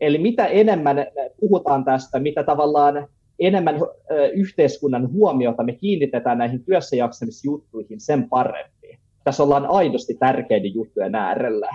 Eli 0.00 0.18
mitä 0.18 0.46
enemmän 0.46 0.96
puhutaan 1.40 1.84
tästä, 1.84 2.20
mitä 2.20 2.42
tavallaan 2.42 3.08
enemmän 3.38 3.74
yhteiskunnan 4.34 5.12
huomiota 5.12 5.62
me 5.62 5.72
kiinnitetään 5.72 6.38
näihin 6.38 6.64
työssäjaksamisjuttuihin, 6.64 8.00
sen 8.00 8.28
parempi. 8.28 8.98
Tässä 9.24 9.42
ollaan 9.42 9.66
aidosti 9.66 10.14
tärkeiden 10.14 10.74
juttujen 10.74 11.14
äärellä. 11.14 11.68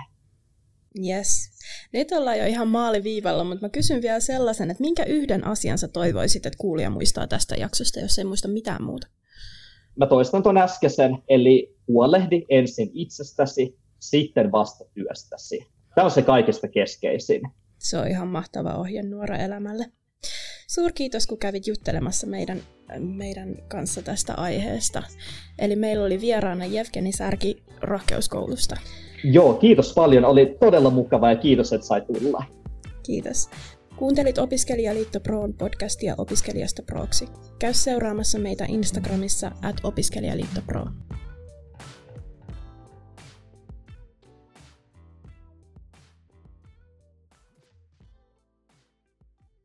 Yes. 1.08 1.49
Nyt 1.92 2.12
ollaan 2.12 2.38
jo 2.38 2.46
ihan 2.46 2.68
maaliviivalla, 2.68 3.44
mutta 3.44 3.64
mä 3.64 3.68
kysyn 3.68 4.02
vielä 4.02 4.20
sellaisen, 4.20 4.70
että 4.70 4.80
minkä 4.80 5.04
yhden 5.04 5.46
asian 5.46 5.78
sä 5.78 5.88
toivoisit, 5.88 6.46
että 6.46 6.58
kuulija 6.58 6.90
muistaa 6.90 7.26
tästä 7.26 7.54
jaksosta, 7.54 8.00
jos 8.00 8.18
ei 8.18 8.24
muista 8.24 8.48
mitään 8.48 8.82
muuta? 8.82 9.06
Mä 9.96 10.06
toistan 10.06 10.42
tuon 10.42 10.58
äskeisen, 10.58 11.18
eli 11.28 11.76
huolehdi 11.88 12.46
ensin 12.48 12.90
itsestäsi, 12.94 13.78
sitten 13.98 14.52
vasta 14.52 14.84
työstäsi. 14.94 15.66
Tämä 15.94 16.04
on 16.04 16.10
se 16.10 16.22
kaikista 16.22 16.68
keskeisin. 16.68 17.40
Se 17.78 17.98
on 17.98 18.08
ihan 18.08 18.28
mahtava 18.28 18.74
ohje 18.74 19.02
nuora 19.02 19.36
elämälle. 19.36 19.84
Suurkiitos, 20.68 21.26
kun 21.26 21.38
kävit 21.38 21.66
juttelemassa 21.66 22.26
meidän, 22.26 22.62
meidän 22.98 23.56
kanssa 23.68 24.02
tästä 24.02 24.34
aiheesta. 24.34 25.02
Eli 25.58 25.76
meillä 25.76 26.04
oli 26.04 26.20
vieraana 26.20 26.64
Jevgeni 26.64 27.12
Särki 27.12 27.62
rohkeuskoulusta. 27.80 28.76
Joo, 29.24 29.54
kiitos 29.54 29.94
paljon. 29.94 30.24
Oli 30.24 30.56
todella 30.60 30.90
mukava 30.90 31.30
ja 31.30 31.36
kiitos, 31.36 31.72
että 31.72 31.86
sai 31.86 32.00
tulla. 32.00 32.44
Kiitos. 33.02 33.48
Kuuntelit 33.96 34.38
Opiskelijaliitto 34.38 35.20
Proon 35.20 35.54
podcastia 35.54 36.14
opiskelijasta 36.18 36.82
proksi. 36.82 37.28
Käy 37.58 37.74
seuraamassa 37.74 38.38
meitä 38.38 38.64
Instagramissa 38.68 39.50
at 39.62 39.76
opiskelijaliitto 39.82 40.60
Pro. 40.66 40.86